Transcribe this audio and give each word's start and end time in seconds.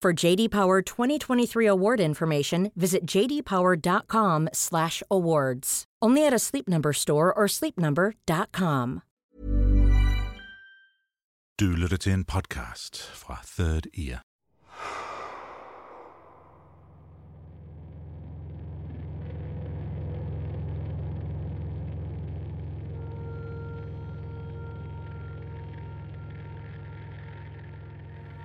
For 0.00 0.26
JD 0.26 0.50
Power 0.50 0.80
2023 0.80 1.66
award 1.66 2.00
information, 2.00 2.70
visit 2.76 3.04
jdpower.com/awards. 3.04 5.84
Only 6.00 6.26
at 6.26 6.32
a 6.32 6.38
Sleep 6.38 6.68
Number 6.68 6.92
store 6.92 7.34
or 7.34 7.48
sleepnumber.com. 7.48 9.02
Du 11.60 11.76
lytter 11.76 11.96
til 11.96 12.12
en 12.12 12.24
podcast 12.24 13.02
fra 13.02 13.40
Third 13.56 13.86
Ear. 13.94 14.18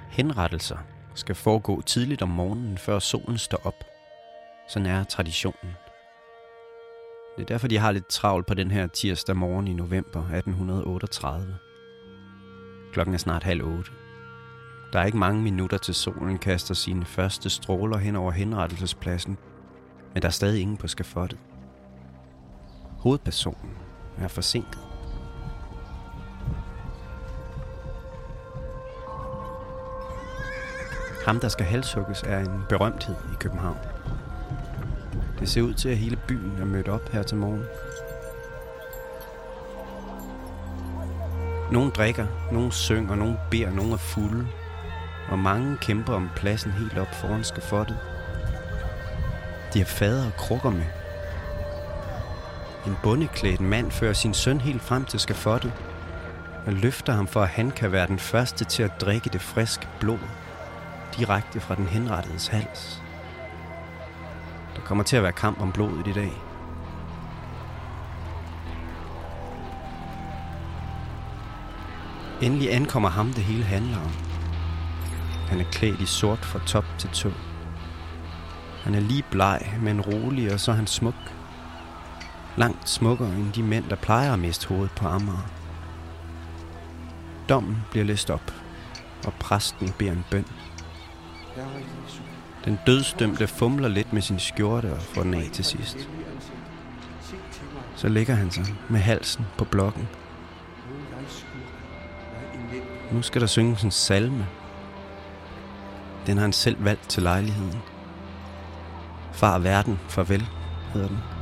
Henrettelser 0.09 0.77
skal 1.15 1.35
foregå 1.35 1.81
tidligt 1.81 2.21
om 2.21 2.29
morgenen, 2.29 2.77
før 2.77 2.99
solen 2.99 3.37
står 3.37 3.61
op. 3.63 3.83
Sådan 4.67 4.85
er 4.85 5.03
traditionen. 5.03 5.71
Det 7.35 7.41
er 7.41 7.45
derfor, 7.45 7.67
de 7.67 7.77
har 7.77 7.91
lidt 7.91 8.07
travlt 8.07 8.47
på 8.47 8.53
den 8.53 8.71
her 8.71 8.87
tirsdag 8.87 9.35
morgen 9.35 9.67
i 9.67 9.73
november 9.73 10.19
1838. 10.19 11.57
Klokken 12.93 13.13
er 13.13 13.17
snart 13.17 13.43
halv 13.43 13.63
otte. 13.63 13.91
Der 14.93 14.99
er 14.99 15.05
ikke 15.05 15.17
mange 15.17 15.41
minutter 15.41 15.77
til 15.77 15.93
solen 15.93 16.37
kaster 16.37 16.73
sine 16.73 17.05
første 17.05 17.49
stråler 17.49 17.97
hen 17.97 18.15
over 18.15 18.31
henrettelsespladsen, 18.31 19.37
men 20.13 20.21
der 20.21 20.27
er 20.27 20.31
stadig 20.31 20.61
ingen 20.61 20.77
på 20.77 20.87
skafottet. 20.87 21.39
Hovedpersonen 22.99 23.71
er 24.17 24.27
forsinket. 24.27 24.92
Ham, 31.25 31.39
der 31.39 31.47
skal 31.47 31.65
halshugges, 31.65 32.23
er 32.23 32.39
en 32.39 32.63
berømthed 32.69 33.15
i 33.15 33.35
København. 33.39 33.77
Det 35.39 35.49
ser 35.49 35.61
ud 35.61 35.73
til, 35.73 35.89
at 35.89 35.97
hele 35.97 36.19
byen 36.27 36.57
er 36.59 36.65
mødt 36.65 36.87
op 36.87 37.09
her 37.09 37.23
til 37.23 37.37
morgen. 37.37 37.63
Nogle 41.71 41.91
drikker, 41.91 42.25
nogle 42.51 42.71
synger, 42.71 43.15
nogle 43.15 43.37
beder, 43.51 43.71
nogle 43.71 43.93
er 43.93 43.97
fulde. 43.97 44.47
Og 45.29 45.39
mange 45.39 45.77
kæmper 45.77 46.13
om 46.13 46.29
pladsen 46.35 46.71
helt 46.71 46.97
op 46.97 47.15
foran 47.15 47.43
skafottet. 47.43 47.97
De 49.73 49.79
har 49.79 49.85
fader 49.85 50.25
og 50.25 50.33
krukker 50.37 50.69
med. 50.69 50.85
En 52.87 52.97
bundeklædt 53.03 53.61
mand 53.61 53.91
fører 53.91 54.13
sin 54.13 54.33
søn 54.33 54.61
helt 54.61 54.81
frem 54.81 55.05
til 55.05 55.19
skafottet 55.19 55.73
og 56.65 56.73
løfter 56.73 57.13
ham 57.13 57.27
for, 57.27 57.41
at 57.41 57.49
han 57.49 57.71
kan 57.71 57.91
være 57.91 58.07
den 58.07 58.19
første 58.19 58.65
til 58.65 58.83
at 58.83 59.01
drikke 59.01 59.29
det 59.29 59.41
friske 59.41 59.87
blod 59.99 60.19
direkte 61.17 61.59
fra 61.59 61.75
den 61.75 61.87
henrettedes 61.87 62.47
hals. 62.47 63.01
Der 64.75 64.81
kommer 64.81 65.03
til 65.03 65.17
at 65.17 65.23
være 65.23 65.31
kamp 65.31 65.61
om 65.61 65.71
blodet 65.71 66.07
i 66.07 66.13
dag. 66.13 66.31
Endelig 72.41 72.73
ankommer 72.73 73.09
ham, 73.09 73.33
det 73.33 73.43
hele 73.43 73.63
handler 73.63 73.97
om. 73.97 74.11
Han 75.47 75.59
er 75.59 75.65
klædt 75.71 76.01
i 76.01 76.05
sort 76.05 76.45
fra 76.45 76.59
top 76.65 76.85
til 76.97 77.09
tå. 77.09 77.31
Han 78.83 78.95
er 78.95 78.99
lige 78.99 79.23
bleg, 79.31 79.73
men 79.81 80.01
rolig, 80.01 80.53
og 80.53 80.59
så 80.59 80.71
er 80.71 80.75
han 80.75 80.87
smuk. 80.87 81.33
Langt 82.57 82.89
smukkere 82.89 83.29
end 83.29 83.53
de 83.53 83.63
mænd, 83.63 83.89
der 83.89 83.95
plejer 83.95 84.33
at 84.33 84.39
miste 84.39 84.67
hovedet 84.67 84.91
på 84.91 85.07
Amager. 85.07 85.49
Dommen 87.49 87.77
bliver 87.91 88.05
læst 88.05 88.29
op, 88.29 88.53
og 89.25 89.33
præsten 89.33 89.93
beder 89.97 90.11
en 90.11 90.25
bøn. 90.31 90.45
Den 92.65 92.79
dødsdømte 92.85 93.47
fumler 93.47 93.87
lidt 93.87 94.13
med 94.13 94.21
sin 94.21 94.39
skjorte 94.39 94.93
og 94.93 95.01
får 95.01 95.23
den 95.23 95.33
af 95.33 95.49
til 95.53 95.65
sidst. 95.65 96.09
Så 97.95 98.09
ligger 98.09 98.35
han 98.35 98.51
sig 98.51 98.65
med 98.89 98.99
halsen 98.99 99.45
på 99.57 99.65
blokken. 99.65 100.07
Nu 103.11 103.21
skal 103.21 103.41
der 103.41 103.47
synges 103.47 103.83
en 103.83 103.91
salme. 103.91 104.47
Den 106.27 106.37
har 106.37 106.41
han 106.41 106.53
selv 106.53 106.85
valgt 106.85 107.09
til 107.09 107.23
lejligheden. 107.23 107.81
Far 109.31 109.59
verden, 109.59 109.99
farvel, 110.09 110.47
hedder 110.93 111.07
den. 111.07 111.32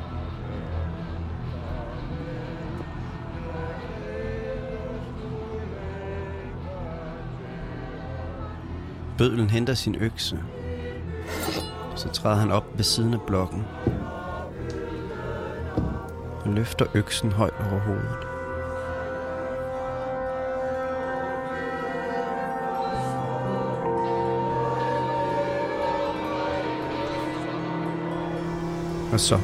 Bødlen 9.21 9.49
henter 9.49 9.73
sin 9.73 9.95
økse. 9.95 10.39
Så 11.95 12.09
træder 12.09 12.35
han 12.35 12.51
op 12.51 12.65
ved 12.77 12.83
siden 12.83 13.13
af 13.13 13.21
blokken. 13.21 13.63
Og 16.45 16.49
løfter 16.49 16.85
øksen 16.93 17.31
højt 17.31 17.53
over 17.71 17.79
hovedet. 17.79 18.27
Og 29.13 29.19
så, 29.19 29.39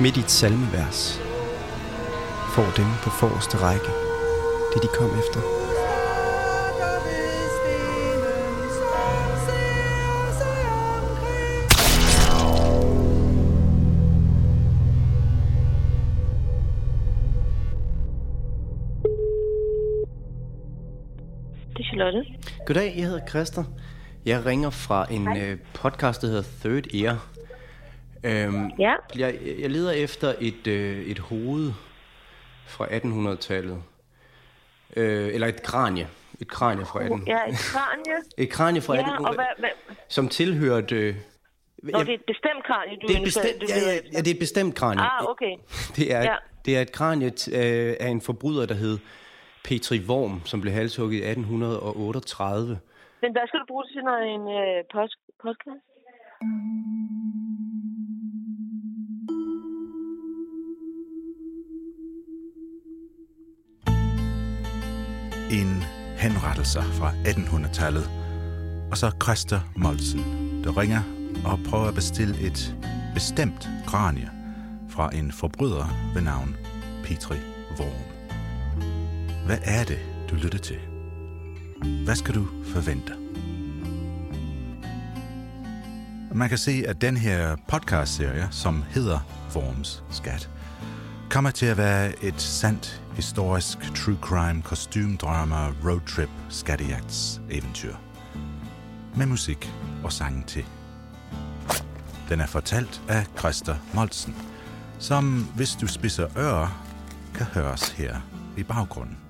midt 0.00 0.16
i 0.16 0.20
et 0.20 0.30
salmevers, 0.30 1.20
får 2.54 2.72
dem 2.76 2.86
på 3.02 3.10
forreste 3.10 3.56
række 3.56 3.90
det, 4.74 4.82
de 4.82 4.88
kom 4.98 5.10
efter. 5.18 5.55
Goddag, 22.66 22.92
jeg 22.96 23.04
hedder 23.04 23.26
Christer. 23.28 23.64
Jeg 24.24 24.46
ringer 24.46 24.70
fra 24.70 25.06
en 25.12 25.36
øh, 25.38 25.58
podcast, 25.74 26.22
der 26.22 26.28
hedder 26.28 26.42
Third 26.60 26.94
Ear. 26.94 27.28
Øhm, 28.24 28.70
Ja. 28.78 28.94
jeg, 29.16 29.38
jeg 29.58 29.70
leder 29.70 29.92
efter 29.92 30.34
et, 30.40 30.66
øh, 30.66 31.06
et 31.06 31.18
hoved 31.18 31.72
fra 32.66 32.86
1800-tallet. 32.86 33.82
Øh, 34.96 35.34
eller 35.34 35.46
et 35.46 35.62
kranie. 35.62 36.08
Et 36.40 36.48
kranie 36.48 36.84
fra 36.86 36.98
1800 37.00 37.38
Ja, 37.38 37.52
et 37.52 37.58
kranie. 37.58 38.16
Et 38.44 38.50
kranie 38.50 38.80
fra 38.82 38.94
Ja, 38.94 39.00
1800 39.00 39.28
og 39.30 39.34
hvad, 39.34 39.46
hvad, 39.58 39.96
som 40.08 40.28
tilhørte... 40.28 40.96
Øh, 40.96 41.14
Nå, 41.82 41.98
det 42.00 42.08
er 42.08 42.14
et 42.14 42.20
bestemt 42.26 42.64
kranie, 42.66 42.96
du 43.02 43.06
det 43.08 43.16
er 43.16 43.24
bestemt, 43.24 43.60
du 43.60 43.66
ja, 43.68 43.78
ja, 43.78 43.94
ja, 44.12 44.18
det 44.18 44.26
er 44.26 44.34
et 44.34 44.38
bestemt 44.38 44.74
kranie. 44.74 45.02
Ah, 45.04 45.24
okay. 45.30 45.56
Det 45.96 46.12
er, 46.14 46.22
Ja. 46.22 46.34
det 46.64 46.76
er 46.76 46.80
et 46.80 46.92
kranie 46.92 47.26
øh, 47.52 47.96
af 48.00 48.08
en 48.08 48.20
forbryder, 48.20 48.66
der 48.66 48.74
hed 48.74 48.98
Petri 49.66 49.98
Worm, 50.08 50.40
som 50.44 50.60
blev 50.60 50.72
halshugget 50.72 51.18
i 51.18 51.24
1838. 51.24 52.78
Men 53.22 53.32
hvad 53.32 53.42
skal 53.48 53.60
du 53.60 53.64
bruge 53.68 53.84
til, 53.92 54.02
når 54.04 54.18
en 54.34 54.44
øh, 54.58 54.84
post, 54.92 55.18
podcast? 55.42 55.84
En 65.58 65.70
henrettelser 66.22 66.84
fra 66.98 67.08
1800-tallet 67.30 68.06
Og 68.90 68.96
så 68.96 69.06
Christer 69.22 69.60
Molsen, 69.76 70.24
der 70.64 70.80
ringer 70.80 71.02
og 71.50 71.56
prøver 71.70 71.88
at 71.88 71.94
bestille 71.94 72.34
et 72.48 72.60
bestemt 73.14 73.62
kranie 73.86 74.30
fra 74.88 75.10
en 75.18 75.32
forbryder 75.32 75.86
ved 76.14 76.22
navn 76.22 76.50
Petri 77.04 77.38
Worm. 77.78 78.15
Hvad 79.46 79.58
er 79.64 79.84
det, 79.84 79.98
du 80.30 80.34
lytter 80.34 80.58
til? 80.58 80.78
Hvad 82.04 82.14
skal 82.16 82.34
du 82.34 82.46
forvente? 82.64 83.12
Man 86.34 86.48
kan 86.48 86.58
se, 86.58 86.84
at 86.88 87.00
den 87.00 87.16
her 87.16 87.56
podcast-serie, 87.68 88.48
som 88.50 88.82
hedder 88.90 89.18
Forms 89.50 90.04
Skat, 90.10 90.50
kommer 91.30 91.50
til 91.50 91.66
at 91.66 91.76
være 91.76 92.24
et 92.24 92.40
sandt 92.40 93.02
historisk 93.14 93.78
true 93.94 94.18
crime 94.20 94.62
kostymdrama 94.62 95.68
roadtrip 95.84 96.30
skattejagts 96.48 97.40
eventyr. 97.50 97.94
Med 99.16 99.26
musik 99.26 99.72
og 100.04 100.12
sange 100.12 100.42
til. 100.46 100.64
Den 102.28 102.40
er 102.40 102.46
fortalt 102.46 103.02
af 103.08 103.26
Christer 103.38 103.76
Molsen, 103.94 104.36
som 104.98 105.48
hvis 105.56 105.76
du 105.80 105.86
spiser 105.86 106.38
ører, 106.38 106.84
kan 107.34 107.46
høres 107.46 107.88
her 107.88 108.20
i 108.56 108.62
baggrunden. 108.62 109.25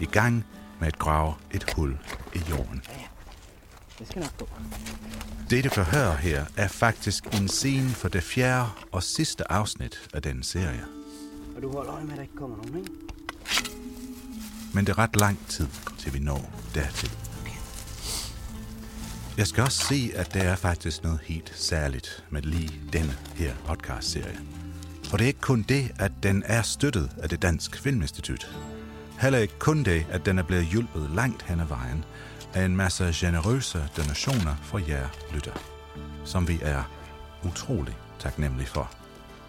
I 0.00 0.04
gang 0.04 0.44
med 0.80 0.88
at 0.88 0.98
grave 0.98 1.34
et 1.50 1.72
hul 1.76 1.98
i 2.34 2.40
jorden. 2.50 2.82
Det 3.98 4.08
skal 4.08 4.20
nok 4.22 4.36
gå. 4.38 4.48
Det, 5.50 5.64
du 5.64 5.68
kan 5.68 5.84
høre 5.84 6.16
her, 6.16 6.44
er 6.56 6.68
faktisk 6.68 7.24
en 7.40 7.48
scene 7.48 7.88
for 7.88 8.08
det 8.08 8.22
fjerde 8.22 8.68
og 8.92 9.02
sidste 9.02 9.52
afsnit 9.52 10.08
af 10.14 10.22
den 10.22 10.42
serie. 10.42 10.84
Og 11.56 11.62
du 11.62 11.72
holder 11.72 11.92
øje 11.94 12.04
med, 12.04 12.12
at 12.12 12.16
der 12.16 12.22
ikke 12.22 12.36
kommer 12.36 12.56
nogen, 12.56 12.76
ikke? 12.76 12.90
Men 14.74 14.86
det 14.86 14.92
er 14.92 14.98
ret 14.98 15.16
lang 15.16 15.38
tid, 15.48 15.66
til 15.98 16.14
vi 16.14 16.18
når 16.18 16.52
dertil. 16.74 17.10
Jeg 19.36 19.46
skal 19.46 19.62
også 19.62 19.86
sige, 19.86 20.16
at 20.16 20.34
der 20.34 20.42
er 20.42 20.56
faktisk 20.56 21.02
noget 21.02 21.20
helt 21.22 21.52
særligt 21.56 22.24
med 22.30 22.42
lige 22.42 22.80
denne 22.92 23.16
her 23.34 23.54
podcast-serie. 23.66 24.38
For 25.04 25.16
det 25.16 25.24
er 25.24 25.28
ikke 25.28 25.40
kun 25.40 25.62
det, 25.62 25.92
at 25.98 26.12
den 26.22 26.42
er 26.46 26.62
støttet 26.62 27.10
af 27.22 27.28
det 27.28 27.42
Dansk 27.42 27.78
Filminstitut. 27.78 28.69
Heller 29.20 29.38
ikke 29.38 29.58
kun 29.58 29.82
det, 29.82 30.06
at 30.10 30.26
den 30.26 30.38
er 30.38 30.42
blevet 30.42 30.64
hjulpet 30.64 31.10
langt 31.14 31.42
hen 31.42 31.60
ad 31.60 31.66
vejen 31.66 32.04
af 32.54 32.64
en 32.64 32.76
masse 32.76 33.12
generøse 33.14 33.88
donationer 33.96 34.56
fra 34.62 34.80
jer 34.88 35.08
lytter, 35.32 35.52
som 36.24 36.48
vi 36.48 36.58
er 36.62 36.82
utrolig 37.44 37.96
taknemmelige 38.18 38.68
for. 38.68 38.90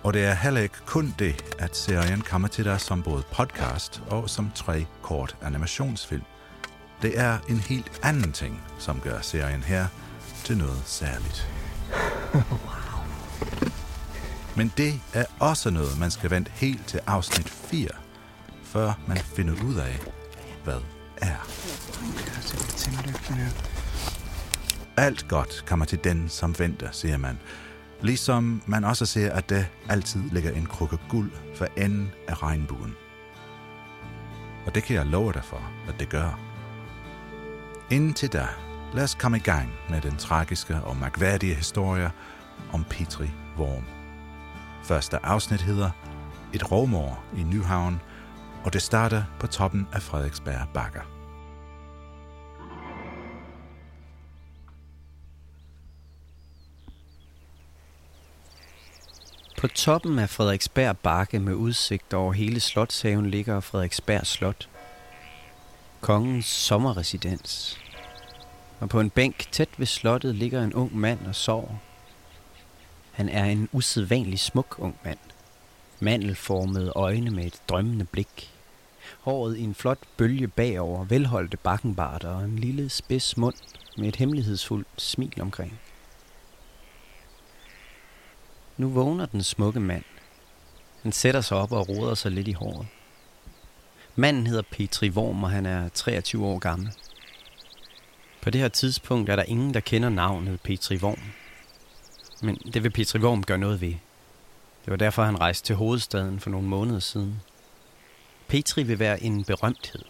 Og 0.04 0.14
det 0.14 0.26
er 0.26 0.34
heller 0.34 0.62
ikke 0.62 0.86
kun 0.86 1.16
det, 1.20 1.56
at 1.60 1.76
serien 1.76 2.22
kommer 2.22 2.48
til 2.48 2.66
dig 2.66 2.82
som 2.82 3.04
både 3.04 3.24
podcast 3.32 4.02
og 4.10 4.30
som 4.30 4.52
tre 4.56 4.86
kort 5.02 5.36
animationsfilm. 5.42 6.24
Det 7.02 7.20
er 7.20 7.38
en 7.50 7.60
helt 7.60 8.00
anden 8.04 8.32
ting, 8.32 8.62
som 8.80 9.00
gør 9.00 9.22
serien 9.22 9.64
her 9.64 9.88
til 10.44 10.58
noget 10.58 10.82
særligt. 10.86 11.48
Men 14.58 14.74
det 14.78 15.02
er 15.14 15.26
også 15.40 15.70
noget, 15.70 16.00
man 16.00 16.12
skal 16.12 16.30
vente 16.30 16.52
helt 16.52 16.88
til 16.88 17.00
afsnit 17.08 17.50
4, 17.50 17.88
før 18.72 18.94
man 19.08 19.18
finder 19.18 19.54
ud 19.66 19.76
af, 19.76 20.00
hvad 20.64 20.80
er. 21.18 21.36
Alt 24.98 25.28
godt 25.28 25.64
kommer 25.68 25.86
til 25.86 26.00
den, 26.04 26.30
som 26.30 26.60
venter, 26.60 26.92
siger 26.92 27.18
man. 27.18 27.40
Ligesom 28.02 28.62
man 28.66 28.84
også 28.84 29.06
ser, 29.06 29.34
at 29.34 29.50
der 29.50 29.64
altid 29.90 30.22
ligger 30.32 30.52
en 30.52 30.66
krukke 30.66 30.98
guld 31.10 31.32
for 31.56 31.68
enden 31.78 32.12
af 32.28 32.44
regnbuen. 32.44 32.96
Og 34.66 34.76
det 34.76 34.84
kan 34.84 34.96
jeg 34.96 35.06
love 35.06 35.34
dig 35.34 35.44
for, 35.44 35.72
at 35.88 36.00
det 36.00 36.10
gør. 36.10 36.40
Indtil 37.90 38.30
da, 38.30 38.48
lad 38.94 39.04
os 39.04 39.16
komme 39.16 39.38
i 39.38 39.42
gang 39.42 39.70
med 39.90 40.02
den 40.02 40.18
tragiske 40.18 40.76
og 40.76 40.98
magværdige 40.98 41.56
historie 41.56 42.12
om 42.74 42.84
Petri 42.90 43.30
Worm. 43.58 43.86
Første 44.84 45.26
afsnit 45.26 45.62
hedder 45.62 45.90
Et 46.54 46.72
rovmor 46.72 47.24
i 47.38 47.44
Nyhavn, 47.44 48.02
og 48.66 48.74
det 48.74 48.82
starter 48.82 49.24
på 49.40 49.48
toppen 49.48 49.88
af 49.94 50.02
Frederiksberg 50.02 50.68
Bakker. 50.74 51.02
På 59.58 59.68
toppen 59.68 60.20
af 60.20 60.30
Frederiksberg 60.30 60.98
Bakke 60.98 61.40
med 61.40 61.54
udsigt 61.54 62.14
over 62.14 62.34
hele 62.34 62.60
Slotshaven 62.60 63.30
ligger 63.30 63.60
Frederiksberg 63.60 64.28
Slot. 64.28 64.70
Kongens 66.02 66.46
sommerresidens. 66.46 67.80
Og 68.80 68.90
på 68.90 69.00
en 69.00 69.10
bænk 69.10 69.52
tæt 69.52 69.70
ved 69.78 69.86
slottet 69.86 70.36
ligger 70.36 70.64
en 70.64 70.74
ung 70.74 70.98
mand 70.98 71.28
og 71.28 71.36
sover. 71.36 71.76
Han 73.12 73.30
er 73.30 73.46
en 73.46 73.70
usædvanlig 73.72 74.40
smuk 74.40 74.76
ung 74.80 74.96
mand. 75.04 75.20
Mandelformede 76.04 76.92
øjne 76.96 77.32
med 77.32 77.46
et 77.46 77.62
drømmende 77.70 78.06
blik. 78.06 78.52
Håret 79.20 79.58
i 79.58 79.62
en 79.62 79.76
flot 79.76 79.98
bølge 80.18 80.48
bagover, 80.48 81.06
velholdte 81.06 81.58
bakkenbart 81.58 82.24
og 82.24 82.44
en 82.44 82.60
lille 82.60 82.90
spids 82.90 83.38
mund 83.38 83.56
med 83.98 84.08
et 84.08 84.16
hemmelighedsfuldt 84.16 84.88
smil 84.98 85.42
omkring. 85.42 85.80
Nu 88.78 88.90
vågner 88.90 89.26
den 89.26 89.44
smukke 89.44 89.80
mand. 89.80 90.04
Han 91.02 91.12
sætter 91.12 91.42
sig 91.42 91.58
op 91.58 91.72
og 91.72 91.90
roder 91.90 92.16
sig 92.16 92.32
lidt 92.32 92.48
i 92.48 92.52
håret. 92.52 92.88
Manden 94.16 94.48
hedder 94.48 94.64
Petri 94.72 95.10
Worm, 95.10 95.44
og 95.44 95.50
han 95.50 95.66
er 95.66 95.90
23 95.90 96.46
år 96.46 96.60
gammel. 96.60 96.92
På 98.42 98.50
det 98.50 98.62
her 98.62 98.68
tidspunkt 98.68 99.30
er 99.30 99.36
der 99.36 99.44
ingen, 99.44 99.74
der 99.74 99.80
kender 99.80 100.10
navnet 100.10 100.62
Petri 100.62 100.98
Worm. 100.98 101.22
Men 102.42 102.56
det 102.56 102.84
vil 102.84 102.90
Petri 102.90 103.20
Worm 103.20 103.44
gøre 103.44 103.58
noget 103.58 103.82
ved. 103.82 103.94
Det 104.86 104.92
var 104.92 104.96
derfor, 104.96 105.24
han 105.24 105.40
rejste 105.40 105.66
til 105.66 105.76
hovedstaden 105.76 106.40
for 106.40 106.50
nogle 106.50 106.68
måneder 106.68 107.00
siden. 107.00 107.42
Petri 108.48 108.84
vil 108.84 109.00
være 109.00 109.24
en 109.24 109.44
berømthed. 109.44 110.02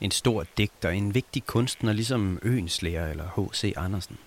En 0.00 0.10
stor 0.10 0.46
digter, 0.58 0.90
en 0.90 1.14
vigtig 1.14 1.46
kunstner, 1.46 1.92
ligesom 1.92 2.38
Øenslæger 2.42 3.06
eller 3.06 3.50
H.C. 3.50 3.72
Andersen. 3.76 4.18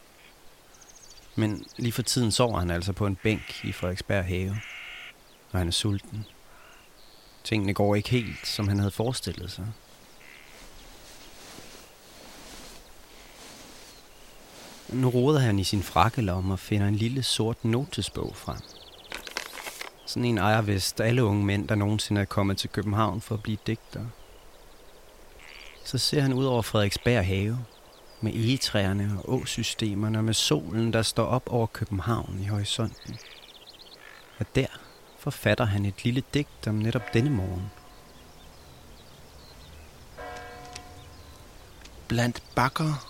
Men 1.36 1.66
lige 1.78 1.92
for 1.92 2.02
tiden 2.02 2.32
sover 2.32 2.60
han 2.60 2.72
altså 2.72 2.94
på 2.94 3.06
en 3.06 3.16
bænk 3.16 3.66
i 3.66 3.72
Frederiksberg 3.72 4.26
Have, 4.26 4.58
og 5.52 5.60
han 5.60 5.68
er 5.68 5.72
sulten. 5.72 6.26
Tingene 7.44 7.74
går 7.74 7.96
ikke 7.96 8.10
helt, 8.10 8.48
som 8.48 8.68
han 8.68 8.80
havde 8.80 8.92
forestillet 8.92 9.52
sig. 9.52 9.68
Nu 14.90 15.10
roder 15.10 15.40
han 15.40 15.60
i 15.60 15.64
sin 15.64 15.84
frakkelomme 15.84 16.54
og 16.54 16.60
finder 16.60 16.88
en 16.88 16.96
lille 16.96 17.24
sort 17.24 17.66
notesbog 17.66 18.36
frem. 18.36 18.81
Sådan 20.12 20.26
en 20.26 20.38
ejer 20.38 20.62
vist 20.62 21.02
alle 21.02 21.24
unge 21.24 21.46
mænd, 21.46 21.68
der 21.68 21.76
nogensinde 21.76 22.22
er 22.22 22.26
kommet 22.26 22.58
til 22.58 22.70
København 22.70 23.22
for 23.22 23.36
at 23.36 23.44
blive 23.44 23.58
digter. 23.68 24.06
Så 25.84 25.98
ser 25.98 26.22
han 26.22 26.34
ud 26.34 26.46
over 26.46 26.62
Frederiksberg 26.62 27.26
Have, 27.26 27.66
med 28.22 28.34
egetræerne 28.34 29.18
og 29.18 29.34
åsystemerne 29.34 30.18
og 30.18 30.24
med 30.24 30.34
solen, 30.34 30.94
der 30.94 31.02
står 31.02 31.26
op 31.26 31.50
over 31.50 31.68
København 31.68 32.40
i 32.42 32.48
horisonten. 32.48 33.18
Og 34.40 34.46
der 34.56 34.68
forfatter 35.20 35.66
han 35.66 35.86
et 35.86 36.04
lille 36.04 36.24
digt 36.34 36.68
om 36.68 36.76
netop 36.76 37.14
denne 37.14 37.30
morgen. 37.30 37.72
Blandt 42.08 42.44
bakker, 42.56 43.08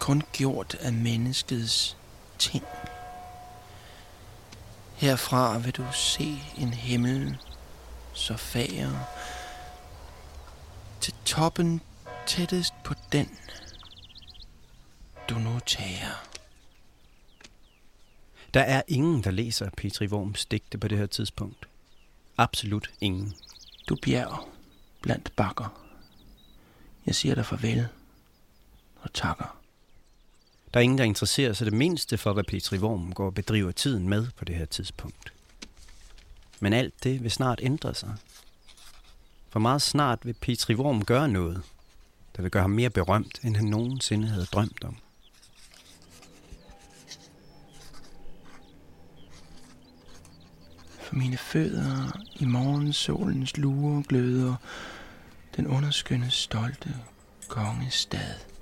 kun 0.00 0.22
gjort 0.32 0.76
af 0.80 0.92
menneskets 0.92 1.96
ting. 2.38 2.64
Herfra 4.96 5.58
vil 5.58 5.72
du 5.72 5.84
se 5.92 6.42
en 6.58 6.74
himmel 6.74 7.38
så 8.12 8.36
fager, 8.36 8.90
til 11.00 11.14
toppen 11.24 11.80
tættest 12.26 12.74
på 12.84 12.94
den, 13.12 13.38
du 15.28 15.34
nu 15.34 15.60
tager. 15.66 16.26
Der 18.54 18.60
er 18.60 18.82
ingen, 18.88 19.24
der 19.24 19.30
læser 19.30 19.70
Petri 19.76 20.06
Worms 20.06 20.46
digte 20.46 20.78
på 20.78 20.88
det 20.88 20.98
her 20.98 21.06
tidspunkt. 21.06 21.68
Absolut 22.38 22.90
ingen. 23.00 23.34
Du 23.88 23.96
bjerg 24.02 24.48
blandt 25.02 25.36
bakker. 25.36 25.82
Jeg 27.06 27.14
siger 27.14 27.34
dig 27.34 27.46
farvel 27.46 27.88
og 29.00 29.12
takker. 29.12 29.65
Der 30.76 30.80
er 30.80 30.84
ingen, 30.84 30.98
der 30.98 31.04
interesserer 31.04 31.52
sig 31.52 31.64
det 31.64 31.74
mindste 31.74 32.18
for, 32.18 32.32
hvad 32.32 32.44
Petri 32.44 32.78
Worm 32.78 33.12
går 33.12 33.26
og 33.26 33.34
bedriver 33.34 33.72
tiden 33.72 34.08
med 34.08 34.26
på 34.36 34.44
det 34.44 34.54
her 34.54 34.64
tidspunkt. 34.64 35.32
Men 36.60 36.72
alt 36.72 37.04
det 37.04 37.22
vil 37.22 37.30
snart 37.30 37.60
ændre 37.62 37.94
sig. 37.94 38.14
For 39.50 39.60
meget 39.60 39.82
snart 39.82 40.18
vil 40.26 40.32
Petri 40.32 40.74
Worm 40.74 41.04
gøre 41.04 41.28
noget, 41.28 41.62
der 42.36 42.42
vil 42.42 42.50
gøre 42.50 42.62
ham 42.62 42.70
mere 42.70 42.90
berømt, 42.90 43.40
end 43.44 43.56
han 43.56 43.64
nogensinde 43.64 44.28
havde 44.28 44.46
drømt 44.46 44.84
om. 44.84 44.96
For 51.00 51.14
mine 51.14 51.36
fødder 51.36 52.20
i 52.34 52.44
morgensolens 52.44 53.56
lure 53.56 54.02
gløder 54.08 54.54
den 55.56 55.66
underskønne 55.66 56.30
stolte 56.30 56.94
kongestad. 57.48 58.55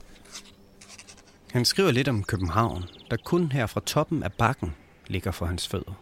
Han 1.54 1.64
skriver 1.64 1.90
lidt 1.90 2.08
om 2.08 2.24
København, 2.24 2.84
der 3.10 3.16
kun 3.16 3.52
her 3.52 3.66
fra 3.66 3.80
toppen 3.86 4.22
af 4.22 4.32
bakken 4.32 4.74
ligger 5.06 5.30
for 5.30 5.46
hans 5.46 5.68
fødder. 5.68 5.92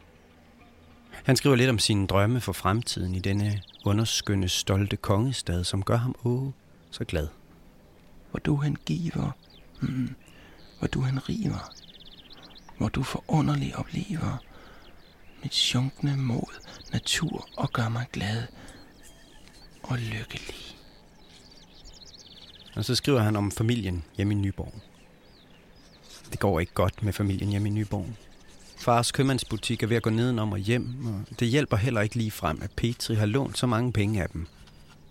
Han 1.24 1.36
skriver 1.36 1.56
lidt 1.56 1.70
om 1.70 1.78
sine 1.78 2.06
drømme 2.06 2.40
for 2.40 2.52
fremtiden 2.52 3.14
i 3.14 3.18
denne 3.18 3.62
underskønne, 3.84 4.48
stolte 4.48 4.96
kongestad, 4.96 5.64
som 5.64 5.82
gør 5.82 5.96
ham 5.96 6.14
åh, 6.24 6.48
så 6.90 7.04
glad. 7.04 7.28
Hvor 8.30 8.40
du 8.40 8.56
han 8.56 8.76
giver, 8.86 9.30
mm, 9.80 10.14
hvor 10.78 10.88
du 10.88 11.00
han 11.00 11.28
river, 11.28 11.72
hvor 12.78 12.88
du 12.88 13.02
forunderligt 13.02 13.74
oplever 13.74 14.36
mit 15.42 15.54
sjunkne 15.54 16.16
mod, 16.16 16.66
natur 16.92 17.48
og 17.56 17.72
gør 17.72 17.88
mig 17.88 18.06
glad 18.12 18.42
og 19.82 19.98
lykkelig. 19.98 20.76
Og 22.76 22.84
så 22.84 22.94
skriver 22.94 23.20
han 23.20 23.36
om 23.36 23.50
familien 23.50 24.04
hjemme 24.16 24.34
i 24.34 24.36
Nyborg. 24.36 24.91
Det 26.32 26.40
går 26.40 26.60
ikke 26.60 26.74
godt 26.74 27.02
med 27.02 27.12
familien 27.12 27.50
hjemme 27.50 27.68
i 27.68 27.72
Nyborg. 27.72 28.06
Fars 28.78 29.12
købmandsbutik 29.12 29.82
er 29.82 29.86
ved 29.86 29.96
at 29.96 30.02
gå 30.02 30.10
nedenom 30.10 30.52
og 30.52 30.58
hjem, 30.58 31.06
og 31.30 31.40
det 31.40 31.48
hjælper 31.48 31.76
heller 31.76 32.00
ikke 32.00 32.16
lige 32.16 32.30
frem, 32.30 32.62
at 32.62 32.70
Petri 32.70 33.14
har 33.14 33.26
lånt 33.26 33.58
så 33.58 33.66
mange 33.66 33.92
penge 33.92 34.22
af 34.22 34.28
dem, 34.28 34.46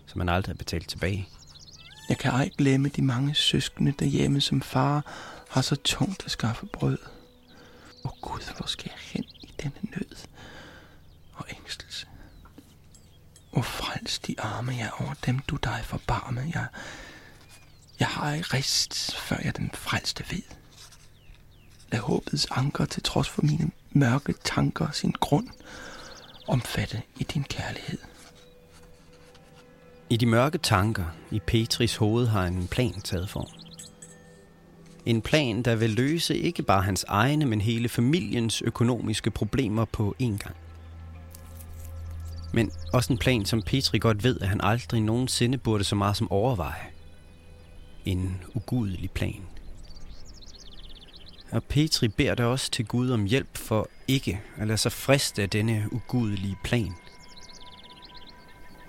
som 0.06 0.20
han 0.20 0.28
aldrig 0.28 0.52
har 0.52 0.58
betalt 0.58 0.88
tilbage. 0.88 1.28
Jeg 2.08 2.18
kan 2.18 2.30
ej 2.30 2.50
glemme 2.58 2.88
de 2.88 3.02
mange 3.02 3.34
søskende 3.34 3.92
derhjemme, 3.98 4.40
som 4.40 4.62
far 4.62 5.04
har 5.48 5.62
så 5.62 5.76
tungt 5.76 6.24
at 6.24 6.30
skaffe 6.30 6.66
brød. 6.66 6.98
Åh 8.04 8.10
oh 8.10 8.12
Gud, 8.20 8.56
hvor 8.56 8.66
skal 8.66 8.90
jeg 8.90 8.98
hen 9.12 9.24
i 9.42 9.54
denne 9.62 9.90
nød 9.96 10.16
og 11.34 11.46
ængstelse? 11.50 12.06
Åh 13.52 13.64
frels 13.64 14.18
de 14.18 14.40
arme 14.40 14.72
jeg 14.72 14.90
over 15.00 15.14
dem, 15.26 15.38
du 15.38 15.56
dig 15.56 15.80
forbarme. 15.84 16.50
Jeg, 16.54 16.66
jeg 18.00 18.08
har 18.08 18.34
ikke 18.34 18.54
rist, 18.54 19.16
før 19.16 19.36
jeg 19.44 19.56
den 19.56 19.70
frelste 19.74 20.24
ved. 20.30 20.42
Lad 21.92 22.00
håbets 22.00 22.46
anker 22.50 22.84
til 22.84 23.02
trods 23.02 23.28
for 23.28 23.42
mine 23.42 23.70
mørke 23.90 24.34
tanker 24.44 24.90
sin 24.90 25.14
grund 25.20 25.48
omfatte 26.48 27.02
i 27.18 27.24
din 27.24 27.44
kærlighed. 27.44 27.98
I 30.10 30.16
de 30.16 30.26
mørke 30.26 30.58
tanker 30.58 31.04
i 31.30 31.40
Petris 31.46 31.96
hoved 31.96 32.26
har 32.26 32.44
en 32.44 32.68
plan 32.68 33.00
taget 33.00 33.30
form. 33.30 33.48
En 35.06 35.22
plan, 35.22 35.62
der 35.62 35.76
vil 35.76 35.90
løse 35.90 36.36
ikke 36.36 36.62
bare 36.62 36.82
hans 36.82 37.04
egne, 37.08 37.46
men 37.46 37.60
hele 37.60 37.88
familiens 37.88 38.62
økonomiske 38.62 39.30
problemer 39.30 39.84
på 39.84 40.14
én 40.22 40.36
gang. 40.36 40.56
Men 42.52 42.72
også 42.92 43.12
en 43.12 43.18
plan, 43.18 43.44
som 43.44 43.62
Petri 43.62 43.98
godt 43.98 44.24
ved, 44.24 44.40
at 44.40 44.48
han 44.48 44.60
aldrig 44.60 45.00
nogensinde 45.00 45.58
burde 45.58 45.84
så 45.84 45.96
meget 45.96 46.16
som 46.16 46.30
overveje. 46.30 46.86
En 48.04 48.40
ugudelig 48.54 49.10
plan. 49.10 49.42
Og 51.52 51.64
Petri 51.64 52.08
beder 52.08 52.34
da 52.34 52.44
også 52.44 52.70
til 52.70 52.86
Gud 52.86 53.10
om 53.10 53.24
hjælp 53.24 53.56
for 53.56 53.88
ikke 54.08 54.40
at 54.56 54.66
lade 54.66 54.78
sig 54.78 54.92
friste 54.92 55.42
af 55.42 55.50
denne 55.50 55.88
ugudelige 55.92 56.58
plan. 56.64 56.94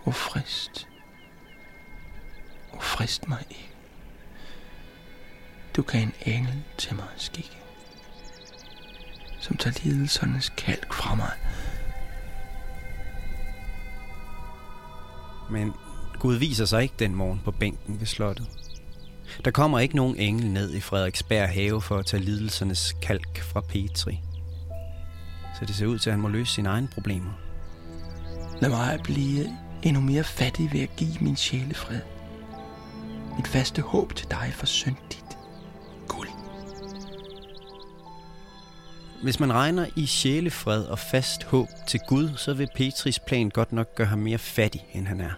O 0.05 0.12
frist. 0.12 0.88
O 2.74 2.79
frist 2.79 3.27
mig 3.27 3.43
ikke. 3.50 3.70
Du 5.75 5.82
kan 5.84 6.01
en 6.01 6.13
engel 6.34 6.63
til 6.77 6.96
mig 6.96 7.08
skikke, 7.17 7.58
som 9.39 9.58
tager 9.58 9.79
lidelsernes 9.84 10.50
kalk 10.50 10.93
fra 10.93 11.15
mig. 11.15 11.32
Men 15.51 15.74
Gud 16.20 16.36
viser 16.36 16.65
sig 16.65 16.84
ikke 16.84 16.96
den 17.00 17.15
morgen 17.15 17.41
på 17.46 17.51
bænken 17.51 18.00
ved 18.00 18.08
slottet. 18.08 18.62
Der 19.46 19.52
kommer 19.52 19.80
ikke 19.80 19.96
nogen 19.96 20.18
engel 20.18 20.52
ned 20.52 20.74
i 20.74 20.80
Frederiksberg 20.80 21.50
have 21.50 21.82
for 21.82 21.98
at 21.98 22.06
tage 22.06 22.24
lidelsernes 22.24 22.96
kalk 23.02 23.42
fra 23.42 23.62
Petri. 23.62 24.20
Så 25.60 25.66
det 25.66 25.75
ser 25.75 25.86
ud 25.86 26.00
til, 26.00 26.10
at 26.10 26.13
han 26.13 26.22
må 26.22 26.28
løse 26.28 26.54
sine 26.54 26.70
egne 26.70 26.88
problemer. 26.88 27.32
Lad 28.62 28.70
mig 28.70 29.00
blive 29.04 29.58
endnu 29.84 30.02
mere 30.02 30.24
fattig 30.24 30.74
ved 30.74 30.82
at 30.82 30.96
give 30.96 31.18
min 31.22 31.36
sjælefred. 31.36 32.00
Mit 33.38 33.48
faste 33.48 33.82
håb 33.82 34.16
til 34.16 34.32
dig 34.32 34.52
for 34.54 34.66
syndigt 34.66 35.38
guld. 36.08 36.30
Hvis 39.24 39.40
man 39.40 39.54
regner 39.54 39.86
i 39.96 40.06
sjælefred 40.06 40.86
og 40.86 41.00
fast 41.00 41.44
håb 41.44 41.68
til 41.88 42.00
Gud, 42.08 42.30
så 42.36 42.54
vil 42.54 42.68
Petris 42.75 43.20
plan 43.20 43.50
godt 43.50 43.74
nok 43.74 43.96
gøre 43.96 44.08
ham 44.08 44.20
mere 44.20 44.38
fattig, 44.38 44.86
end 44.94 45.08
han 45.08 45.20
er. 45.20 45.32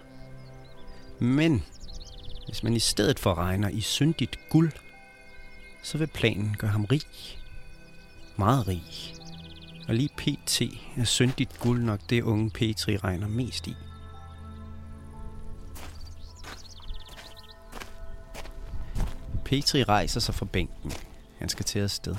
Men 1.18 1.64
hvis 2.46 2.62
man 2.62 2.74
i 2.74 2.78
stedet 2.78 3.18
for 3.18 3.34
regner 3.34 3.68
i 3.68 3.80
syndigt 3.80 4.38
guld, 4.50 4.72
så 5.82 5.98
vil 5.98 6.06
planen 6.06 6.56
gøre 6.58 6.70
ham 6.70 6.84
rig. 6.84 7.02
Meget 8.36 8.68
rig. 8.68 8.82
Og 9.88 9.94
lige 9.94 10.10
pt. 10.16 10.62
er 10.96 11.04
syndigt 11.04 11.58
guld 11.58 11.82
nok 11.82 12.00
det 12.10 12.22
unge 12.22 12.50
Petri 12.50 12.96
regner 12.96 13.28
mest 13.28 13.66
i. 13.66 13.76
Petri 19.44 19.82
rejser 19.82 20.20
sig 20.20 20.34
fra 20.34 20.46
bænken. 20.46 20.92
Han 21.38 21.48
skal 21.48 21.64
til 21.64 21.90
sted. 21.90 22.16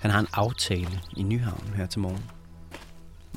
Han 0.00 0.10
har 0.10 0.20
en 0.20 0.26
aftale 0.32 1.00
i 1.16 1.22
Nyhavn 1.22 1.72
her 1.76 1.86
til 1.86 2.00
morgen. 2.00 2.30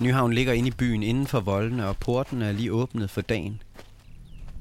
Nyhavn 0.01 0.34
ligger 0.34 0.53
inde 0.53 0.70
i 0.70 0.72
byen 0.72 1.03
inden 1.03 1.27
for 1.27 1.39
voldene, 1.39 1.88
og 1.88 1.98
porten 1.98 2.41
er 2.41 2.51
lige 2.51 2.74
åbnet 2.74 3.10
for 3.10 3.22
dagen. 3.22 3.62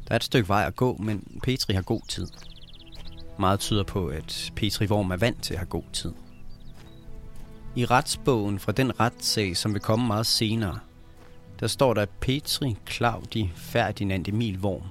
Der 0.08 0.12
er 0.12 0.16
et 0.16 0.24
stykke 0.24 0.48
vej 0.48 0.64
at 0.66 0.76
gå, 0.76 0.96
men 0.96 1.40
Petri 1.42 1.74
har 1.74 1.82
god 1.82 2.00
tid. 2.08 2.26
Meget 3.38 3.60
tyder 3.60 3.82
på, 3.82 4.06
at 4.06 4.52
Petri 4.56 4.86
Vorm 4.86 5.10
er 5.10 5.16
vant 5.16 5.42
til 5.42 5.54
at 5.54 5.58
have 5.58 5.68
god 5.68 5.82
tid. 5.92 6.12
I 7.76 7.84
retsbogen 7.84 8.58
fra 8.58 8.72
den 8.72 9.00
retssag, 9.00 9.56
som 9.56 9.72
vil 9.72 9.80
komme 9.80 10.06
meget 10.06 10.26
senere, 10.26 10.78
der 11.60 11.66
står 11.66 11.94
der, 11.94 12.02
at 12.02 12.08
Petri 12.20 12.76
Claudi 12.90 13.52
Ferdinand 13.54 14.28
Emil 14.28 14.58
Vorm 14.60 14.82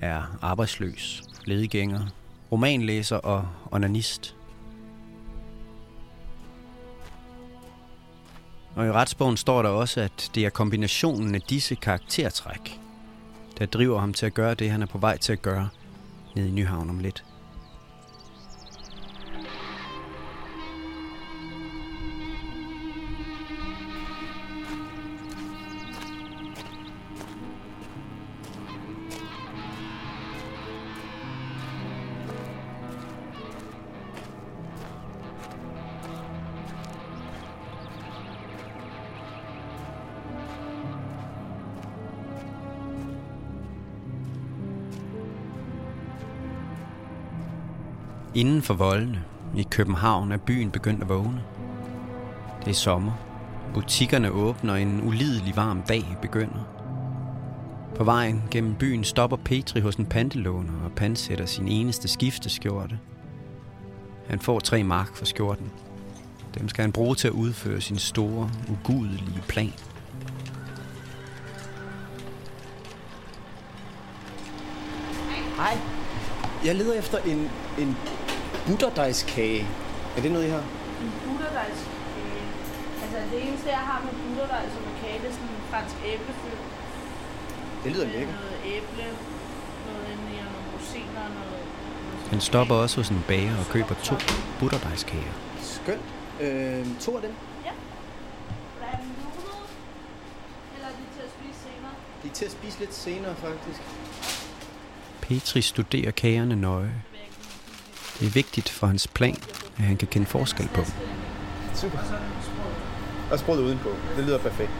er 0.00 0.38
arbejdsløs, 0.42 1.22
ledigænger, 1.44 2.06
romanlæser 2.52 3.16
og 3.16 3.48
onanist. 3.70 4.36
Og 8.74 8.86
i 8.86 8.92
retsbogen 8.92 9.36
står 9.36 9.62
der 9.62 9.68
også, 9.68 10.00
at 10.00 10.30
det 10.34 10.46
er 10.46 10.50
kombinationen 10.50 11.34
af 11.34 11.40
disse 11.40 11.74
karaktertræk, 11.74 12.80
der 13.62 13.66
driver 13.66 13.98
ham 13.98 14.12
til 14.12 14.26
at 14.26 14.34
gøre 14.34 14.54
det, 14.54 14.70
han 14.70 14.82
er 14.82 14.86
på 14.86 14.98
vej 14.98 15.18
til 15.18 15.32
at 15.32 15.42
gøre 15.42 15.68
nede 16.36 16.48
i 16.48 16.50
Nyhavn 16.50 16.90
om 16.90 16.98
lidt. 16.98 17.24
Inden 48.42 48.62
for 48.62 48.74
voldene 48.74 49.24
i 49.56 49.66
København 49.70 50.32
er 50.32 50.36
byen 50.36 50.70
begyndt 50.70 51.02
at 51.02 51.08
vågne. 51.08 51.42
Det 52.64 52.70
er 52.70 52.74
sommer. 52.74 53.12
Butikkerne 53.74 54.30
åbner, 54.30 54.74
en 54.74 55.02
ulidelig 55.06 55.56
varm 55.56 55.82
dag 55.82 56.16
begynder. 56.22 56.68
På 57.96 58.04
vejen 58.04 58.42
gennem 58.50 58.74
byen 58.74 59.04
stopper 59.04 59.36
Petri 59.36 59.80
hos 59.80 59.96
en 59.96 60.06
pantelåner 60.06 60.72
og 60.84 60.92
pansætter 60.92 61.46
sin 61.46 61.68
eneste 61.68 62.08
skifteskjorte. 62.08 62.98
Han 64.26 64.40
får 64.40 64.60
tre 64.60 64.82
mark 64.82 65.16
for 65.16 65.24
skjorten. 65.24 65.70
Dem 66.58 66.68
skal 66.68 66.82
han 66.82 66.92
bruge 66.92 67.14
til 67.14 67.28
at 67.28 67.34
udføre 67.34 67.80
sin 67.80 67.98
store, 67.98 68.50
ugudelige 68.68 69.42
plan. 69.48 69.72
Hej. 75.56 75.78
Jeg 76.64 76.74
leder 76.74 76.98
efter 76.98 77.18
en, 77.18 77.50
en 77.78 77.96
butterdejskage. 78.66 79.66
Er 80.16 80.20
det 80.22 80.32
noget, 80.32 80.46
I 80.46 80.50
har? 80.50 80.64
En 81.04 81.12
butterdejskage. 81.26 82.42
Altså 83.02 83.18
det 83.32 83.48
eneste, 83.48 83.68
jeg 83.68 83.84
har 83.90 83.98
med 84.04 84.12
butterdej 84.24 84.62
som 84.74 84.82
er 84.90 84.94
kage, 85.02 85.18
det 85.22 85.28
er 85.28 85.32
sådan 85.32 85.48
en 85.48 85.62
fransk 85.70 85.96
æblefyld. 86.12 86.60
Det 87.84 87.92
lyder 87.92 88.06
lækkert. 88.06 88.34
Noget 88.40 88.58
æble, 88.74 89.06
noget 89.88 90.04
inde 90.12 90.26
i, 90.34 90.38
og 90.44 90.48
nogle 90.54 90.68
rosiner, 90.74 91.24
noget... 91.38 91.62
noget 92.06 92.30
Han 92.30 92.40
stopper 92.40 92.74
også 92.74 92.96
hos 92.96 93.08
en 93.08 93.24
bager 93.28 93.58
og 93.58 93.66
køber 93.74 93.94
to 94.08 94.14
butterdejskager. 94.60 95.32
Skønt. 95.60 96.06
Øh, 96.40 96.86
to 97.00 97.16
af 97.16 97.22
dem. 97.22 97.34
Ja. 97.64 97.74
Der 98.80 98.86
er 98.92 98.98
nudelede, 98.98 99.64
eller 100.74 100.88
er 100.88 100.96
de 101.00 101.04
til 101.16 101.22
at 101.26 101.30
spise 101.36 101.58
senere? 101.66 101.94
De 102.22 102.28
er 102.28 102.32
til 102.32 102.44
at 102.44 102.50
spise 102.50 102.78
lidt 102.78 102.94
senere, 102.94 103.34
faktisk. 103.34 103.80
Petri 105.20 105.60
studerer 105.62 106.10
kagerne 106.10 106.56
nøje. 106.56 106.94
Det 108.18 108.26
er 108.26 108.30
vigtigt 108.30 108.68
for 108.68 108.86
hans 108.86 109.06
plan, 109.06 109.36
at 109.78 109.84
han 109.84 109.96
kan 109.96 110.08
kende 110.08 110.26
forskel 110.26 110.68
på 110.68 110.80
dem. 110.80 110.92
Super. 111.74 111.98
Og 113.30 113.38
sproget 113.38 113.60
udenpå. 113.60 113.88
Det 114.16 114.24
lyder 114.24 114.38
perfekt. 114.38 114.70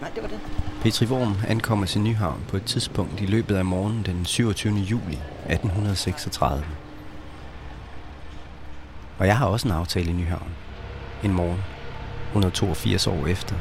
Nej, 0.00 0.10
det 0.14 0.22
var 0.22 0.28
det. 0.28 0.40
Petri 0.82 1.06
Worm 1.06 1.36
ankommer 1.48 1.86
til 1.86 2.00
Nyhavn 2.00 2.44
på 2.48 2.56
et 2.56 2.64
tidspunkt 2.64 3.20
i 3.20 3.26
løbet 3.26 3.56
af 3.56 3.64
morgenen 3.64 4.02
den 4.02 4.24
27. 4.24 4.74
juli 4.74 5.18
1836. 5.48 6.64
Og 9.18 9.26
jeg 9.26 9.38
har 9.38 9.46
også 9.46 9.68
en 9.68 9.74
aftale 9.74 10.10
i 10.10 10.12
Nyhavn. 10.12 10.50
En 11.24 11.32
morgen. 11.32 11.62
182 12.28 13.06
år 13.06 13.26
efter. 13.26 13.54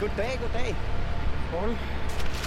Goddag, 0.00 0.38
goddag. 0.42 0.76
Poul, 1.50 1.76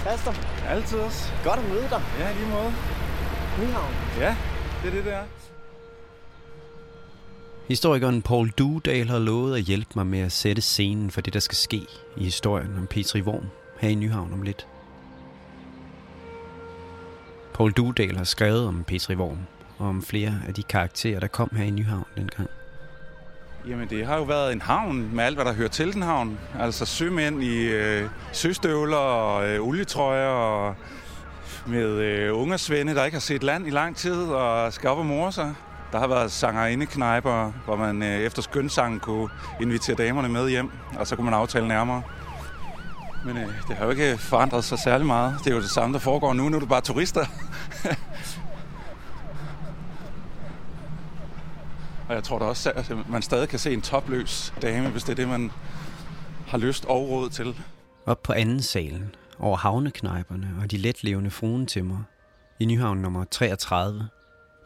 Pastor, 0.04 0.34
altid 0.68 0.98
også. 0.98 1.32
godt 1.44 1.60
at 1.60 1.68
møde 1.68 1.88
dig. 1.90 2.02
Ja, 2.18 2.32
lige 2.32 2.46
måde. 2.46 2.72
Nyhavn. 3.60 3.92
Ja, 4.18 4.36
det 4.82 4.88
er 4.88 4.94
det, 4.94 5.04
der. 5.04 5.22
Historikeren 7.68 8.22
Paul 8.22 8.50
Dudal 8.50 9.08
har 9.08 9.18
lovet 9.18 9.56
at 9.56 9.62
hjælpe 9.62 9.90
mig 9.94 10.06
med 10.06 10.18
at 10.18 10.32
sætte 10.32 10.62
scenen 10.62 11.10
for 11.10 11.20
det, 11.20 11.34
der 11.34 11.40
skal 11.40 11.56
ske 11.56 11.86
i 12.16 12.24
historien 12.24 12.78
om 12.78 12.86
Petri 12.86 13.22
Worm 13.22 13.46
her 13.80 13.88
i 13.88 13.94
Nyhavn 13.94 14.32
om 14.32 14.42
lidt. 14.42 14.66
Paul 17.54 17.72
Dudal 17.72 18.16
har 18.16 18.24
skrevet 18.24 18.66
om 18.66 18.84
Petri 18.84 19.14
Worm 19.14 19.38
og 19.78 19.88
om 19.88 20.02
flere 20.02 20.40
af 20.46 20.54
de 20.54 20.62
karakterer, 20.62 21.20
der 21.20 21.26
kom 21.26 21.50
her 21.56 21.64
i 21.64 21.70
Nyhavn 21.70 22.04
dengang. 22.16 22.50
Jamen, 23.68 23.88
det 23.88 24.06
har 24.06 24.16
jo 24.16 24.22
været 24.22 24.52
en 24.52 24.60
havn 24.60 25.10
med 25.12 25.24
alt, 25.24 25.36
hvad 25.36 25.44
der 25.44 25.52
hører 25.52 25.68
til 25.68 25.92
den 25.92 26.02
havn. 26.02 26.38
Altså 26.60 26.84
sømænd 26.86 27.42
i 27.42 27.56
øh, 27.56 28.08
søstøvler 28.32 28.96
og 28.96 29.48
øh, 29.48 29.60
olietrøjer 29.60 30.28
og 30.28 30.74
med 31.66 31.88
øh, 31.88 32.38
ungersvende, 32.38 32.94
der 32.94 33.04
ikke 33.04 33.14
har 33.14 33.20
set 33.20 33.42
land 33.42 33.66
i 33.66 33.70
lang 33.70 33.96
tid 33.96 34.24
og 34.24 34.72
skal 34.72 34.90
op 34.90 34.98
og 34.98 35.06
more 35.06 35.32
sig. 35.32 35.54
Der 35.92 35.98
har 35.98 36.06
været 36.06 36.32
sangerindeknejper, 36.32 37.52
hvor 37.64 37.76
man 37.76 38.02
øh, 38.02 38.20
efter 38.20 38.42
skønsangen 38.42 39.00
kunne 39.00 39.28
invitere 39.60 39.96
damerne 39.96 40.28
med 40.28 40.48
hjem, 40.48 40.70
og 40.98 41.06
så 41.06 41.16
kunne 41.16 41.24
man 41.24 41.34
aftale 41.34 41.68
nærmere. 41.68 42.02
Men 43.24 43.36
øh, 43.36 43.48
det 43.68 43.76
har 43.76 43.84
jo 43.84 43.90
ikke 43.90 44.18
forandret 44.18 44.64
sig 44.64 44.78
særlig 44.78 45.06
meget. 45.06 45.36
Det 45.44 45.50
er 45.50 45.54
jo 45.54 45.62
det 45.62 45.70
samme, 45.70 45.92
der 45.92 46.00
foregår 46.00 46.32
nu. 46.32 46.48
Nu 46.48 46.56
er 46.56 46.60
det 46.60 46.68
bare 46.68 46.80
turister. 46.80 47.24
Og 52.08 52.14
jeg 52.14 52.24
tror 52.24 52.38
da 52.38 52.44
også, 52.44 52.70
at 52.70 53.08
man 53.08 53.22
stadig 53.22 53.48
kan 53.48 53.58
se 53.58 53.72
en 53.72 53.82
topløs 53.82 54.54
dame, 54.62 54.88
hvis 54.88 55.02
det 55.02 55.10
er 55.10 55.16
det, 55.16 55.28
man 55.28 55.50
har 56.46 56.58
lyst 56.58 56.84
og 56.84 57.08
råd 57.08 57.30
til. 57.30 57.56
Op 58.06 58.22
på 58.22 58.32
anden 58.32 58.62
salen, 58.62 59.14
over 59.38 59.56
havneknejperne 59.56 60.48
og 60.62 60.70
de 60.70 60.76
letlevende 60.76 61.30
fruentimmer, 61.30 61.98
i 62.60 62.64
Nyhavn 62.64 62.98
nummer 62.98 63.24
33, 63.24 64.08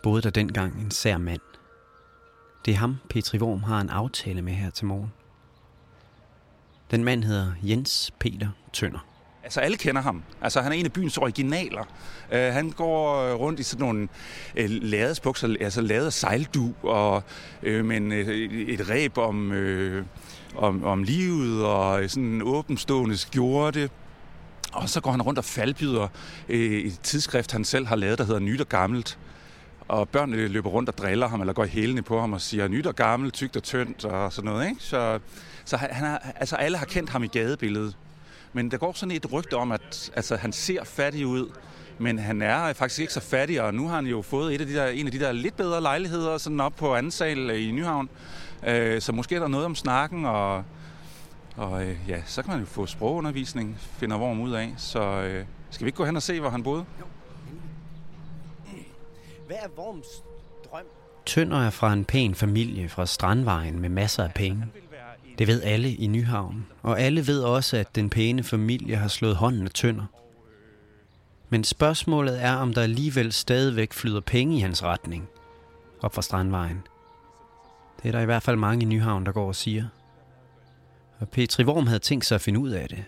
boede 0.03 0.23
der 0.23 0.31
dengang 0.31 0.81
en 0.81 0.91
sær 0.91 1.19
mand. 1.19 1.41
Det 2.65 2.75
er 2.75 2.79
ham, 2.79 2.97
Petri 3.11 3.39
Worm 3.39 3.63
har 3.63 3.81
en 3.81 3.89
aftale 3.89 4.43
med 4.43 4.53
her 4.53 4.71
til 4.71 4.87
morgen. 4.87 5.13
Den 6.91 7.05
mand 7.05 7.25
hedder 7.25 7.53
Jens 7.63 8.11
Peter 8.19 8.49
Tønder. 8.73 9.07
Altså, 9.49 9.61
alle 9.61 9.77
kender 9.77 10.03
ham. 10.03 10.23
Altså, 10.43 10.61
han 10.61 10.73
er 10.73 10.77
en 10.77 10.85
af 10.85 10.93
byens 10.93 11.19
originaler. 11.19 11.85
Uh, 12.33 12.39
han 12.39 12.71
går 12.71 13.23
øh, 13.23 13.35
rundt 13.35 13.61
i 13.61 13.63
sådan 13.63 13.87
nogle 13.87 14.09
uh, 14.61 14.65
ladesbukser, 14.69 15.57
altså 15.61 15.81
lavet 15.81 16.13
sejldu, 16.13 16.75
og 16.83 17.23
uh, 17.67 17.85
men 17.85 18.13
uh, 18.13 18.19
et 18.19 18.91
ræb 18.91 19.19
om, 19.19 19.51
uh, 19.51 20.03
om, 20.57 20.85
om 20.85 21.03
livet, 21.03 21.65
og 21.65 22.11
sådan 22.11 22.25
en 22.25 22.43
åbenstående 22.43 23.17
skjorte. 23.17 23.91
Og 24.73 24.89
så 24.89 25.01
går 25.01 25.11
han 25.11 25.23
rundt 25.23 25.39
og 25.39 25.45
faldbyder 25.45 26.09
uh, 26.49 26.55
et 26.55 27.01
tidsskrift, 27.03 27.53
han 27.53 27.65
selv 27.65 27.87
har 27.87 27.97
lavet, 27.97 28.19
der 28.19 28.25
hedder 28.25 28.41
Nyt 28.41 28.61
og 28.61 28.69
Gammelt. 28.69 29.19
Og 29.89 30.09
børnene 30.09 30.49
løber 30.49 30.71
rundt 30.71 30.89
og 30.89 30.99
driller 30.99 31.29
ham, 31.29 31.41
eller 31.41 31.53
går 31.53 31.65
hælene 31.65 32.03
på 32.03 32.21
ham 32.21 32.33
og 32.33 32.41
siger, 32.41 32.69
nyt 32.69 32.87
og 32.87 32.97
gammelt, 32.97 33.35
tykt 33.35 33.57
og 33.57 33.63
tyndt, 33.63 34.05
og 34.05 34.33
sådan 34.33 34.51
noget. 34.51 34.69
Ikke? 34.69 34.83
Så, 34.83 35.19
så 35.65 35.77
han 35.77 36.05
er, 36.05 36.19
altså, 36.37 36.57
alle 36.57 36.79
har 36.79 36.87
kendt 36.87 37.11
ham 37.11 37.25
i 37.25 37.27
gadebilledet. 37.27 37.97
Men 38.53 38.71
der 38.71 38.77
går 38.77 38.93
sådan 38.93 39.17
et 39.17 39.33
rygte 39.33 39.55
om, 39.55 39.73
at 39.73 40.11
altså, 40.17 40.37
han 40.37 40.53
ser 40.53 40.85
fattig 40.85 41.27
ud, 41.27 41.51
men 41.99 42.19
han 42.19 42.43
er 42.43 42.73
faktisk 42.73 43.01
ikke 43.01 43.13
så 43.13 43.21
fattig, 43.21 43.63
og 43.63 43.75
nu 43.75 43.89
har 43.89 43.95
han 43.95 44.07
jo 44.07 44.23
fået 44.23 44.55
et 44.55 44.61
af 44.61 44.67
de 44.67 44.75
der, 44.75 44.87
en 44.87 45.07
af 45.07 45.13
de 45.13 45.19
der 45.19 45.33
lidt 45.33 45.57
bedre 45.57 45.81
lejligheder 45.81 46.39
sådan 46.39 46.61
op 46.61 46.77
på 46.77 46.95
anden 46.95 47.13
sal 47.13 47.51
i 47.51 47.71
Nyhavn. 47.71 48.09
Øh, 48.67 49.01
så 49.01 49.13
måske 49.13 49.35
er 49.35 49.41
der 49.41 49.49
noget 49.49 49.67
om 49.67 49.75
snakken, 49.75 50.25
og, 50.25 50.65
og 51.57 51.87
øh, 51.87 51.97
ja, 52.09 52.23
så 52.27 52.43
kan 52.43 52.51
man 52.51 52.61
jo 52.61 52.67
få 52.67 52.87
sprogundervisning, 52.87 53.77
finder 53.81 54.19
Worm 54.19 54.41
ud 54.41 54.53
af. 54.53 54.75
Så 54.77 55.01
øh, 55.01 55.45
skal 55.71 55.85
vi 55.85 55.89
ikke 55.89 55.97
gå 55.97 56.05
hen 56.05 56.17
og 56.17 56.23
se, 56.23 56.41
hvor 56.41 56.51
han 56.51 56.63
boede? 56.63 56.85
Hvad 59.47 59.57
er 59.63 59.69
Worms 59.79 60.07
drøm? 60.71 60.85
Tønder 61.27 61.67
er 61.67 61.71
fra 61.71 61.93
en 61.93 62.05
pæn 62.05 62.35
familie 62.35 62.89
fra 62.89 63.07
Strandvejen 63.07 63.81
med 63.81 63.89
masser 63.89 64.25
af 64.25 64.33
penge. 64.35 64.65
Det 65.39 65.47
ved 65.47 65.63
alle 65.63 65.95
i 65.95 66.07
Nyhavn, 66.07 66.67
og 66.83 67.01
alle 67.01 67.27
ved 67.27 67.43
også, 67.43 67.77
at 67.77 67.95
den 67.95 68.11
pæne 68.11 68.43
familie 68.43 68.97
har 68.97 69.09
slået 69.09 69.37
hånden 69.37 69.65
af 69.65 69.71
Tønder. 69.71 70.07
Men 71.49 71.65
spørgsmålet 71.65 72.43
er, 72.43 72.55
om 72.55 72.75
der 72.75 72.83
alligevel 72.83 73.33
stadigvæk 73.33 73.93
flyder 73.93 74.21
penge 74.21 74.57
i 74.57 74.61
hans 74.61 74.85
retning, 74.85 75.29
op 76.01 76.15
fra 76.15 76.23
Strandvejen. 76.23 76.83
Det 78.03 78.09
er 78.09 78.13
der 78.13 78.21
i 78.21 78.25
hvert 78.25 78.43
fald 78.43 78.57
mange 78.57 78.83
i 78.83 78.89
Nyhavn, 78.89 79.27
der 79.27 79.33
går 79.33 79.47
og 79.47 79.55
siger. 79.55 79.87
Og 81.19 81.29
Petri 81.29 81.65
Worm 81.65 81.87
havde 81.87 81.99
tænkt 81.99 82.27
sig 82.27 82.35
at 82.35 82.41
finde 82.41 82.61
ud 82.61 82.71
af 82.71 82.89
det. 82.89 83.05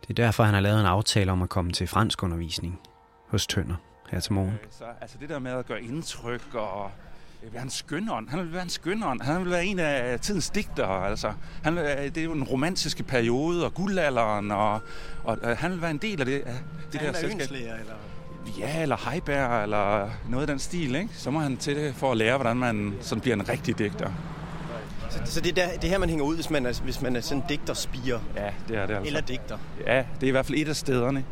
Det 0.00 0.10
er 0.10 0.14
derfor, 0.14 0.44
han 0.44 0.54
har 0.54 0.60
lavet 0.60 0.80
en 0.80 0.86
aftale 0.86 1.32
om 1.32 1.42
at 1.42 1.48
komme 1.48 1.72
til 1.72 1.86
fransk 1.86 2.22
undervisning 2.22 2.80
hos 3.28 3.46
Tønder 3.46 3.76
her 4.10 4.20
til 4.20 4.32
morgen. 4.32 4.58
Så, 4.70 4.84
altså 5.00 5.18
det 5.20 5.28
der 5.28 5.38
med 5.38 5.50
at 5.50 5.66
gøre 5.66 5.82
indtryk 5.82 6.54
og 6.54 6.90
være 7.52 7.62
en 7.62 7.70
skønånd. 7.70 8.28
Han 8.28 8.38
vil 8.38 8.52
være 8.52 8.62
en 8.62 8.68
skønånd. 8.68 9.22
Han 9.22 9.40
vil 9.44 9.50
være 9.50 9.64
en 9.66 9.78
af 9.78 10.20
tidens 10.20 10.50
digtere. 10.50 11.08
Altså. 11.08 11.32
Han, 11.62 11.76
vil- 11.76 11.84
det 11.84 12.16
er 12.16 12.24
jo 12.24 12.32
en 12.32 12.44
romantiske 12.44 13.02
periode 13.02 13.64
og 13.64 13.74
guldalderen, 13.74 14.50
og, 14.50 14.72
og, 15.24 15.38
og 15.42 15.56
han 15.56 15.70
vil 15.72 15.82
være 15.82 15.90
en 15.90 15.98
del 15.98 16.20
af 16.20 16.26
det, 16.26 16.42
af 16.46 16.54
det 16.92 17.00
der 17.00 17.12
selskab. 17.12 17.50
eller? 17.50 17.94
Ja, 18.58 18.82
eller 18.82 19.10
Heiberg, 19.10 19.62
eller 19.62 20.10
noget 20.28 20.42
af 20.42 20.46
den 20.46 20.58
stil, 20.58 20.94
ikke? 20.94 21.08
Så 21.12 21.30
må 21.30 21.38
han 21.38 21.56
til 21.56 21.76
det 21.76 21.94
for 21.94 22.10
at 22.12 22.16
lære, 22.16 22.36
hvordan 22.36 22.56
man 22.56 22.94
sådan 23.00 23.20
bliver 23.20 23.36
en 23.36 23.48
rigtig 23.48 23.78
digter. 23.78 24.10
Så, 25.10 25.18
så 25.24 25.40
det, 25.40 25.58
er 25.58 25.66
der, 25.66 25.72
det 25.74 25.84
er 25.84 25.88
her, 25.88 25.98
man 25.98 26.08
hænger 26.08 26.24
ud, 26.24 26.34
hvis 26.34 26.50
man 26.50 26.66
er, 26.66 26.80
hvis 26.84 27.02
man 27.02 27.16
er 27.16 27.20
sådan 27.20 27.42
digterspiger. 27.48 28.20
Ja, 28.36 28.50
det 28.68 28.76
er 28.76 28.86
det 28.86 28.94
altså. 28.94 29.06
Eller 29.06 29.20
digter. 29.20 29.58
Ja, 29.86 30.04
det 30.14 30.22
er 30.22 30.28
i 30.28 30.30
hvert 30.30 30.46
fald 30.46 30.58
et 30.58 30.68
af 30.68 30.76
stederne. 30.76 31.24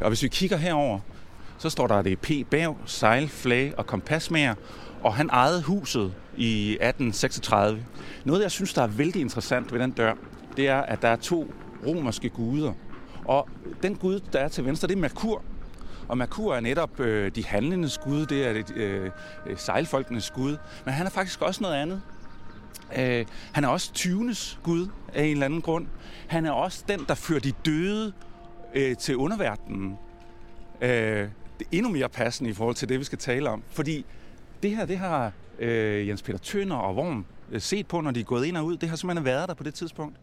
Og 0.00 0.08
hvis 0.08 0.22
vi 0.22 0.28
kigger 0.28 0.56
herover, 0.56 0.98
så 1.58 1.70
står 1.70 1.86
der, 1.86 1.94
at 1.94 2.04
det 2.04 2.12
er 2.12 2.16
P. 2.44 2.50
Bav, 2.50 2.76
sejl, 2.86 3.28
flag 3.28 3.72
og 3.76 3.86
kompasmager, 3.86 4.54
og 5.04 5.14
han 5.14 5.30
ejede 5.32 5.62
huset 5.62 6.14
i 6.36 6.70
1836. 6.70 7.84
Noget, 8.24 8.42
jeg 8.42 8.50
synes, 8.50 8.74
der 8.74 8.82
er 8.82 8.86
vældig 8.86 9.20
interessant 9.20 9.72
ved 9.72 9.80
den 9.80 9.90
dør, 9.90 10.14
det 10.56 10.68
er, 10.68 10.80
at 10.80 11.02
der 11.02 11.08
er 11.08 11.16
to 11.16 11.54
romerske 11.86 12.28
guder. 12.28 12.72
Og 13.24 13.48
den 13.82 13.96
gud, 13.96 14.20
der 14.32 14.38
er 14.38 14.48
til 14.48 14.64
venstre, 14.64 14.88
det 14.88 14.94
er 14.94 15.00
Merkur. 15.00 15.42
Og 16.08 16.18
Merkur 16.18 16.54
er 16.54 16.60
netop 16.60 17.00
øh, 17.00 17.30
de 17.34 17.44
handlendes 17.44 17.98
gud, 17.98 18.26
det 18.26 18.46
er 18.46 18.52
det, 18.52 18.76
øh, 18.76 19.10
øh, 19.46 19.58
sejlfolkenes 19.58 20.30
gud. 20.30 20.56
Men 20.84 20.94
han 20.94 21.06
er 21.06 21.10
faktisk 21.10 21.42
også 21.42 21.62
noget 21.62 21.74
andet. 21.74 22.02
Øh, 22.98 23.26
han 23.52 23.64
er 23.64 23.68
også 23.68 23.92
tyvenes 23.92 24.58
gud 24.62 24.88
af 25.14 25.24
en 25.24 25.30
eller 25.30 25.46
anden 25.46 25.62
grund. 25.62 25.86
Han 26.26 26.46
er 26.46 26.50
også 26.50 26.84
den, 26.88 27.04
der 27.08 27.14
fører 27.14 27.40
de 27.40 27.52
døde 27.66 28.12
øh, 28.74 28.96
til 28.96 29.16
underverdenen. 29.16 29.98
Øh, 30.80 30.88
det 31.58 31.64
er 31.64 31.68
endnu 31.72 31.90
mere 31.90 32.08
passende 32.08 32.50
i 32.50 32.52
forhold 32.52 32.76
til 32.76 32.88
det, 32.88 32.98
vi 32.98 33.04
skal 33.04 33.18
tale 33.18 33.50
om. 33.50 33.62
Fordi 33.70 34.06
det 34.64 34.76
her, 34.76 34.86
det 34.86 34.98
har 34.98 35.32
øh, 35.58 36.08
Jens 36.08 36.22
Peter 36.22 36.38
Tønder 36.38 36.76
og 36.76 36.96
Worm 36.96 37.26
øh, 37.50 37.60
set 37.60 37.86
på, 37.86 38.00
når 38.00 38.10
de 38.10 38.20
er 38.20 38.24
gået 38.24 38.46
ind 38.46 38.56
og 38.56 38.64
ud. 38.64 38.76
Det 38.76 38.88
har 38.88 38.96
simpelthen 38.96 39.24
været 39.24 39.48
der 39.48 39.54
på 39.54 39.64
det 39.64 39.74
tidspunkt. 39.74 40.16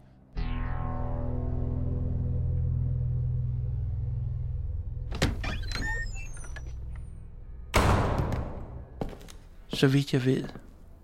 Så 9.68 9.88
vidt 9.88 10.12
jeg 10.12 10.24
ved, 10.24 10.44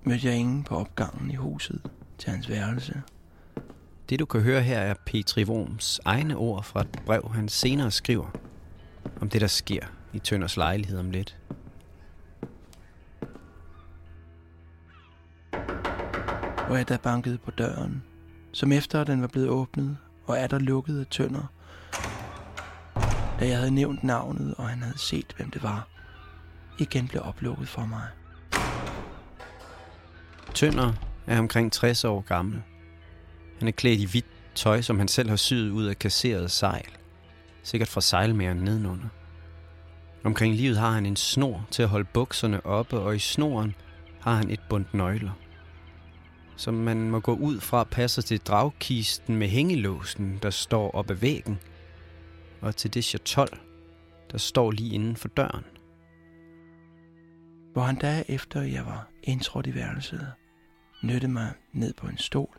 mødte 0.03 0.27
jeg 0.27 0.37
ingen 0.37 0.65
på 0.65 0.77
opgangen 0.77 1.31
i 1.31 1.35
huset 1.35 1.81
til 2.19 2.31
hans 2.31 2.49
værelse. 2.49 3.03
Det 4.09 4.19
du 4.19 4.27
kan 4.27 4.41
høre 4.41 4.63
her 4.63 4.79
er 4.79 4.95
Petri 5.07 5.45
Worms 5.45 6.01
egne 6.05 6.37
ord 6.37 6.65
fra 6.65 6.81
et 6.81 7.03
brev, 7.07 7.31
han 7.35 7.49
senere 7.49 7.91
skriver 7.91 8.31
om 9.21 9.29
det, 9.29 9.41
der 9.41 9.47
sker 9.47 9.87
i 10.13 10.19
Tønders 10.19 10.57
lejlighed 10.57 10.99
om 10.99 11.11
lidt. 11.11 11.37
Hvor 16.69 16.77
jeg 16.77 16.89
da 16.89 16.97
bankede 16.97 17.39
på 17.39 17.51
døren, 17.51 18.03
som 18.53 18.73
efter 18.73 19.05
den 19.05 19.21
var 19.21 19.27
blevet 19.27 19.49
åbnet, 19.49 19.97
og 20.27 20.39
er 20.39 20.47
der 20.47 20.59
lukket 20.59 21.01
af 21.01 21.07
tønder. 21.07 21.53
Da 23.41 23.49
jeg 23.49 23.57
havde 23.57 23.71
nævnt 23.71 24.05
navnet, 24.05 24.55
og 24.59 24.69
han 24.69 24.83
havde 24.83 24.99
set, 24.99 25.35
hvem 25.37 25.51
det 25.51 25.63
var, 25.63 25.89
igen 26.79 27.09
blev 27.09 27.23
oplukket 27.25 27.69
for 27.69 27.87
mig. 27.87 28.07
Tønder 30.55 30.93
er 31.27 31.39
omkring 31.39 31.73
60 31.73 32.05
år 32.05 32.21
gammel. 32.21 32.63
Han 33.59 33.69
er 33.69 33.73
klædt 33.73 34.01
i 34.01 34.07
hvidt 34.11 34.27
tøj, 34.55 34.81
som 34.81 34.99
han 34.99 35.09
selv 35.09 35.29
har 35.29 35.37
syet 35.37 35.71
ud 35.71 35.85
af 35.85 35.99
kasseret 35.99 36.51
sejl. 36.51 36.91
Sikkert 37.63 37.89
fra 37.89 38.01
sejlmæren 38.01 38.57
nedenunder. 38.57 39.09
Omkring 40.25 40.55
livet 40.55 40.77
har 40.77 40.91
han 40.91 41.07
en 41.07 41.17
snor 41.17 41.67
til 41.71 41.83
at 41.83 41.89
holde 41.89 42.09
bukserne 42.13 42.67
oppe, 42.67 42.99
og 42.99 43.17
i 43.17 43.19
snoren 43.19 43.75
har 44.21 44.35
han 44.35 44.51
et 44.51 44.61
bundt 44.69 44.95
nøgler, 44.95 45.31
som 46.59 46.75
man 46.75 47.11
må 47.11 47.21
gå 47.21 47.35
ud 47.35 47.61
fra 47.61 47.85
passer 47.85 48.23
til 48.23 48.39
dragkisten 48.41 49.37
med 49.37 49.49
hængelåsen, 49.49 50.39
der 50.43 50.51
står 50.51 50.91
op 50.91 51.11
ad 51.11 51.15
væggen, 51.15 51.59
og 52.61 52.77
til 52.77 52.95
det 52.95 53.05
chatol, 53.05 53.49
der 54.33 54.39
står 54.39 54.71
lige 54.71 54.95
inden 54.95 55.17
for 55.17 55.29
døren. 55.29 55.65
Hvor 57.73 57.83
han 57.83 57.97
da 57.97 58.25
efter 58.29 58.63
jeg 58.63 58.87
var 58.87 59.09
indtrådt 59.23 59.67
i 59.67 59.75
værelset, 59.75 60.33
nødte 61.03 61.29
mig 61.29 61.53
ned 61.73 61.95
på 61.95 62.07
en 62.07 62.19
stol 62.19 62.59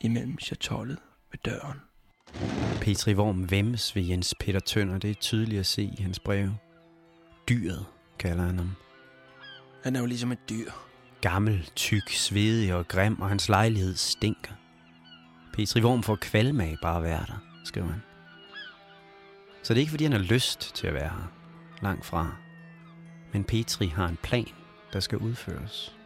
imellem 0.00 0.38
chatollet 0.38 0.98
ved 1.30 1.38
døren. 1.44 1.78
Petri 2.80 3.14
Worm 3.14 3.50
vemmes 3.50 3.96
ved 3.96 4.02
Jens 4.02 4.34
Peter 4.40 4.60
Tønder, 4.60 4.98
det 4.98 5.10
er 5.10 5.14
tydeligt 5.14 5.60
at 5.60 5.66
se 5.66 5.82
i 5.82 6.02
hans 6.02 6.18
breve. 6.18 6.56
Dyret, 7.48 7.86
kalder 8.18 8.44
han 8.44 8.58
ham. 8.58 8.70
Han 9.84 9.96
er 9.96 10.00
jo 10.00 10.06
ligesom 10.06 10.32
et 10.32 10.48
dyr. 10.50 10.70
Gammel, 11.22 11.70
tyk, 11.76 12.10
svedig 12.10 12.74
og 12.74 12.88
grim, 12.88 13.20
og 13.20 13.28
hans 13.28 13.48
lejlighed 13.48 13.96
stinker. 13.96 14.52
Petri 15.52 15.82
Worm 15.82 16.02
får 16.02 16.16
kvalme 16.16 16.64
af 16.64 16.76
bare 16.82 16.96
at 16.96 17.02
være 17.02 17.24
der, 17.26 17.38
skriver 17.64 17.86
han. 17.86 18.02
Så 19.62 19.74
det 19.74 19.78
er 19.78 19.80
ikke, 19.80 19.90
fordi 19.90 20.04
han 20.04 20.12
har 20.12 20.18
lyst 20.18 20.74
til 20.74 20.86
at 20.86 20.94
være 20.94 21.08
her. 21.08 21.32
Langt 21.82 22.04
fra. 22.04 22.36
Men 23.32 23.44
Petri 23.44 23.86
har 23.86 24.08
en 24.08 24.18
plan, 24.22 24.48
der 24.92 25.00
skal 25.00 25.18
udføres. 25.18 25.96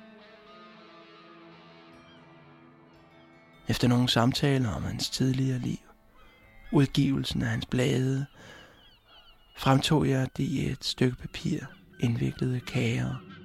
Efter 3.68 3.88
nogle 3.88 4.08
samtaler 4.08 4.70
om 4.70 4.82
hans 4.82 5.10
tidligere 5.10 5.58
liv, 5.58 5.78
udgivelsen 6.72 7.42
af 7.42 7.48
hans 7.48 7.66
blade, 7.66 8.26
fremtog 9.56 10.08
jeg 10.08 10.28
det 10.36 10.44
i 10.44 10.70
et 10.70 10.84
stykke 10.84 11.16
papir, 11.16 11.60
indviklede 12.00 12.60
kager. 12.60 13.35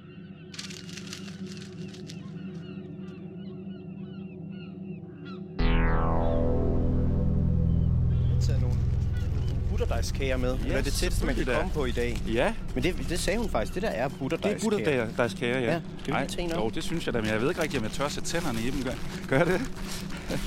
Butterdejskager 9.72 10.36
med. 10.36 10.56
Ja, 10.58 10.68
det 10.68 10.78
er 10.78 10.82
det 10.82 10.92
tætteste, 10.92 11.26
man 11.26 11.34
kan 11.34 11.44
komme 11.44 11.70
på 11.74 11.84
i 11.84 11.90
dag. 11.90 12.20
Ja, 12.26 12.54
Men 12.74 12.82
det, 12.82 13.06
det 13.08 13.18
sagde 13.18 13.38
hun 13.38 13.48
faktisk. 13.48 13.74
Det 13.74 13.82
der 13.82 13.88
er 13.88 14.08
det 14.08 14.14
er 14.14 14.18
butterdejskager. 14.18 15.04
butterdejskager, 15.06 15.58
ja. 15.58 15.80
Ja, 16.08 16.26
en 16.38 16.52
op? 16.52 16.64
Jo, 16.64 16.70
det 16.70 16.84
synes 16.84 17.06
jeg 17.06 17.14
da, 17.14 17.20
men 17.20 17.30
jeg 17.30 17.40
ved 17.40 17.48
ikke 17.48 17.62
rigtig, 17.62 17.78
om 17.78 17.84
jeg 17.84 17.92
tør 17.92 18.08
sætte 18.08 18.28
tænderne 18.28 18.60
i 18.60 18.70
dem. 18.70 18.82
Gør, 18.82 18.92
gør 19.28 19.44
det? 19.44 19.60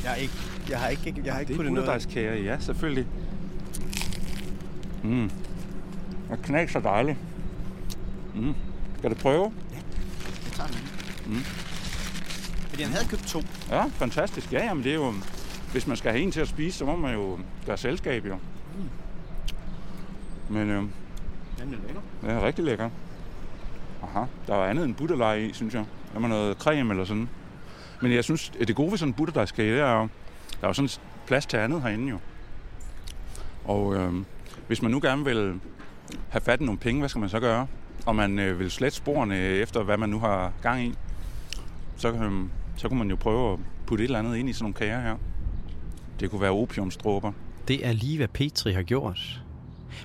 Jeg 0.04 0.12
har 0.12 0.16
ikke, 0.16 0.34
jeg 0.70 0.80
har 0.80 0.88
ikke, 0.88 1.22
jeg 1.26 1.34
har 1.34 1.40
ikke 1.40 1.48
det 1.48 1.54
er 1.54 1.58
puttet 1.58 1.74
noget. 1.74 1.86
butterdejskager, 1.88 2.34
ja, 2.36 2.60
selvfølgelig. 2.60 3.06
Mm. 5.04 5.30
Og 6.30 6.38
knas 6.44 6.72
så 6.72 6.80
dejligt. 6.80 7.18
Mm. 8.36 8.54
Skal 8.98 9.10
du 9.10 9.16
prøve? 9.16 9.54
Jeg 9.74 10.54
tager 10.54 10.70
den. 10.70 10.80
Mm. 11.26 11.44
Fordi 12.70 12.84
han 12.84 12.92
havde 12.92 13.08
købt 13.08 13.28
to. 13.28 13.42
Ja, 13.70 13.84
fantastisk. 13.86 14.54
Ja, 14.54 14.66
jamen 14.66 14.84
det 14.84 14.92
er 14.92 14.96
jo... 14.96 15.14
Hvis 15.72 15.88
man 15.88 15.98
skal 15.98 16.12
have 16.12 16.24
en 16.24 16.32
til 16.32 16.40
at 16.42 16.48
spise, 16.48 16.78
så 16.78 16.86
må 16.86 16.96
man 16.96 17.14
jo 17.14 17.40
gøre 17.66 17.78
selskab, 17.78 18.26
jo. 18.26 18.36
Men 20.49 20.69
øh, 20.69 20.75
Den 20.77 20.89
er 21.60 21.65
lækker. 21.88 22.01
det 22.21 22.29
er 22.31 22.45
rigtig 22.45 22.65
lækker. 22.65 22.89
Aha, 24.03 24.25
der 24.47 24.55
var 24.55 24.65
andet 24.67 24.86
end 24.86 24.95
butterlej 24.95 25.36
i, 25.36 25.53
synes 25.53 25.73
jeg. 25.73 25.86
Der 26.13 26.19
var 26.19 26.27
noget 26.27 26.58
creme 26.58 26.93
eller 26.93 27.05
sådan. 27.05 27.29
Men 28.01 28.12
jeg 28.12 28.23
synes, 28.23 28.51
at 28.62 28.67
det 28.67 28.75
gode 28.75 28.91
ved 28.91 28.97
sådan 28.97 29.10
en 29.10 29.13
butterdejskage, 29.13 29.71
det 29.73 29.79
er 29.81 29.93
jo, 29.93 29.99
der 30.62 30.63
er 30.63 30.67
jo 30.67 30.73
sådan 30.73 30.89
plads 31.27 31.45
til 31.45 31.58
andet 31.58 31.81
herinde 31.81 32.10
jo. 32.10 32.17
Og 33.65 33.95
øh, 33.95 34.13
hvis 34.67 34.81
man 34.81 34.91
nu 34.91 34.99
gerne 35.03 35.25
vil 35.25 35.60
have 36.29 36.41
fat 36.41 36.62
i 36.62 36.63
nogle 36.63 36.79
penge, 36.79 36.99
hvad 37.01 37.10
skal 37.10 37.19
man 37.19 37.29
så 37.29 37.39
gøre? 37.39 37.67
Og 38.05 38.15
man 38.15 38.39
øh, 38.39 38.60
vil 38.60 38.71
slette 38.71 38.97
sporene 38.97 39.38
efter, 39.38 39.84
hvad 39.84 39.97
man 39.97 40.10
nu 40.10 40.19
har 40.19 40.51
gang 40.62 40.84
i, 40.84 40.93
så, 41.97 42.12
øh, 42.12 42.31
så 42.77 42.88
kunne 42.89 42.99
man 42.99 43.10
jo 43.10 43.15
prøve 43.15 43.53
at 43.53 43.60
putte 43.88 44.03
et 44.03 44.05
eller 44.08 44.19
andet 44.19 44.36
ind 44.38 44.49
i 44.49 44.53
sådan 44.53 44.63
nogle 44.63 44.73
kager 44.73 45.01
her. 45.01 45.15
Det 46.19 46.29
kunne 46.31 46.41
være 46.41 46.51
opiumstråber. 46.51 47.31
Det 47.67 47.86
er 47.88 47.91
lige, 47.91 48.17
hvad 48.17 48.27
Petri 48.27 48.73
har 48.73 48.84
gjort. 48.84 49.41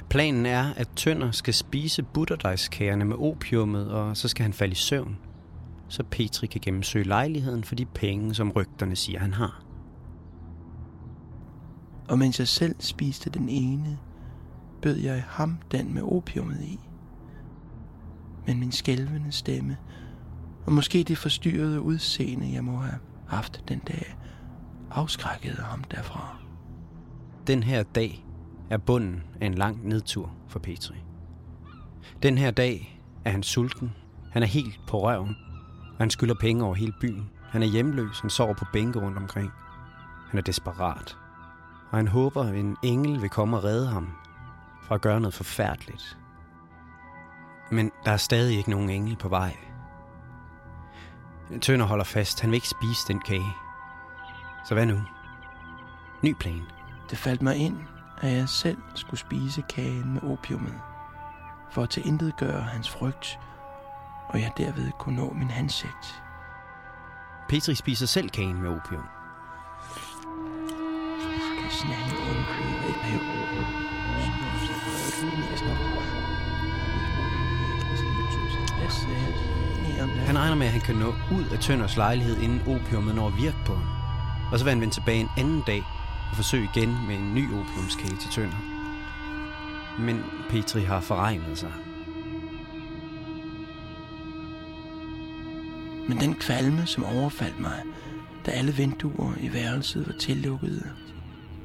Planen 0.09 0.46
er, 0.46 0.72
at 0.76 0.88
Tønder 0.96 1.31
skal 1.31 1.55
spise 1.55 2.03
butterdejskagerne 2.03 3.05
med 3.05 3.16
opiummet, 3.16 3.90
og 3.90 4.16
så 4.16 4.29
skal 4.29 4.42
han 4.42 4.53
falde 4.53 4.72
i 4.72 4.74
søvn. 4.74 5.18
Så 5.88 6.03
Petri 6.11 6.46
kan 6.46 6.61
gennemsøge 6.61 7.05
lejligheden 7.05 7.64
for 7.64 7.74
de 7.74 7.87
penge, 7.87 8.35
som 8.35 8.50
rygterne 8.50 8.96
siger, 8.96 9.18
han 9.18 9.33
har. 9.33 9.62
Og 12.09 12.18
mens 12.18 12.38
jeg 12.38 12.48
selv 12.48 12.76
spiste 12.79 13.31
den 13.31 13.48
ene, 13.48 13.98
bød 14.83 14.96
jeg 14.96 15.24
ham 15.29 15.59
den 15.72 15.94
med 15.94 16.03
opiumet 16.03 16.61
i. 16.61 16.81
Men 18.46 18.61
min 18.61 18.72
skælvende 18.72 19.33
stemme, 19.33 19.76
og 20.66 20.72
måske 20.72 21.03
det 21.03 21.18
forstyrrede 21.18 21.81
udseende, 21.81 22.53
jeg 22.53 22.64
må 22.64 22.76
have 22.76 22.98
haft 23.29 23.64
den 23.68 23.79
dag, 23.79 24.16
afskrækkede 24.90 25.62
ham 25.62 25.85
derfra. 25.85 26.37
Den 27.46 27.62
her 27.62 27.83
dag 27.83 28.26
er 28.71 28.79
bunden 28.79 29.23
af 29.41 29.47
en 29.47 29.55
lang 29.55 29.89
nedtur 29.89 30.33
for 30.49 30.59
Petri. 30.59 30.97
Den 32.23 32.39
her 32.39 32.51
dag 32.51 33.03
er 33.25 33.31
han 33.31 33.43
sulten. 33.43 33.93
Han 34.33 34.43
er 34.43 34.47
helt 34.47 34.81
på 34.87 35.03
røven. 35.03 35.37
Og 35.91 35.99
han 35.99 36.11
skylder 36.11 36.35
penge 36.35 36.65
over 36.65 36.75
hele 36.75 36.93
byen. 37.01 37.31
Han 37.43 37.63
er 37.63 37.67
hjemløs. 37.67 38.21
Han 38.21 38.31
sover 38.31 38.55
på 38.55 38.65
bænke 38.73 39.01
rundt 39.01 39.19
omkring. 39.19 39.51
Han 40.31 40.39
er 40.39 40.43
desperat. 40.43 41.17
Og 41.91 41.99
han 41.99 42.09
håber, 42.09 42.45
at 42.45 42.55
en 42.55 42.77
engel 42.83 43.23
vil 43.23 43.31
komme 43.31 43.57
og 43.57 43.65
redde 43.65 43.87
ham 43.87 44.09
fra 44.83 44.95
at 44.95 45.01
gøre 45.01 45.21
noget 45.21 45.35
forfærdeligt. 45.35 46.19
Men 47.71 47.91
der 48.05 48.11
er 48.11 48.17
stadig 48.17 48.57
ikke 48.57 48.71
nogen 48.71 48.91
engel 48.91 49.17
på 49.17 49.29
vej. 49.29 49.57
Tønder 51.61 51.87
holder 51.87 52.05
fast. 52.05 52.41
Han 52.41 52.51
vil 52.51 52.57
ikke 52.57 52.69
spise 52.69 53.09
den 53.09 53.21
kage. 53.21 53.53
Så 54.69 54.75
hvad 54.75 54.87
nu? 54.87 55.01
Ny 56.23 56.35
plan. 56.41 56.63
Det 57.11 57.19
faldt 57.19 57.43
mig 57.43 57.57
ind, 57.57 57.79
at 58.21 58.33
jeg 58.33 58.49
selv 58.49 58.79
skulle 58.95 59.21
spise 59.21 59.63
kagen 59.63 60.13
med 60.13 60.23
opiumet, 60.23 60.81
for 61.71 61.83
at 61.83 61.99
gøre 62.37 62.63
hans 62.63 62.91
frygt, 62.91 63.39
og 64.29 64.41
jeg 64.41 64.53
derved 64.57 64.91
kunne 64.99 65.17
nå 65.17 65.33
min 65.33 65.51
hensigt. 65.51 66.23
Petri 67.49 67.75
spiser 67.75 68.07
selv 68.07 68.29
kagen 68.29 68.63
med 68.63 68.69
opium. 68.69 69.03
Kan 71.61 71.71
snande 71.71 72.17
undkøde 72.31 72.89
et 72.89 72.97
hav. 72.97 73.21
Han 80.27 80.39
regner 80.39 80.57
med, 80.57 80.67
at 80.67 80.73
han 80.73 80.81
kan 80.81 80.95
nå 80.95 81.09
ud 81.09 81.45
af 81.53 81.59
Tønders 81.59 81.97
lejlighed, 81.97 82.37
inden 82.41 82.61
opiumet 82.61 83.15
når 83.15 83.27
at 83.27 83.37
virke 83.37 83.57
på 83.67 83.75
ham. 83.75 83.87
Og 84.53 84.59
så 84.59 84.65
vil 84.65 84.71
han 84.71 84.81
vende 84.81 84.95
tilbage 84.95 85.21
en 85.21 85.29
anden 85.39 85.63
dag 85.67 85.83
og 86.31 86.37
forsøge 86.37 86.69
igen 86.75 87.07
med 87.07 87.16
en 87.16 87.35
ny 87.35 87.45
opiumskage 87.53 88.16
til 88.16 88.31
Tønder. 88.31 88.57
Men 89.99 90.25
Petri 90.49 90.81
har 90.81 91.01
forregnet 91.01 91.59
sig. 91.59 91.73
Men 96.09 96.21
den 96.21 96.35
kvalme, 96.35 96.87
som 96.87 97.05
overfaldt 97.05 97.61
mig, 97.61 97.83
da 98.47 98.51
alle 98.51 98.73
vinduer 98.73 99.35
i 99.40 99.53
værelset 99.53 100.07
var 100.07 100.14
tillukkede, 100.21 100.90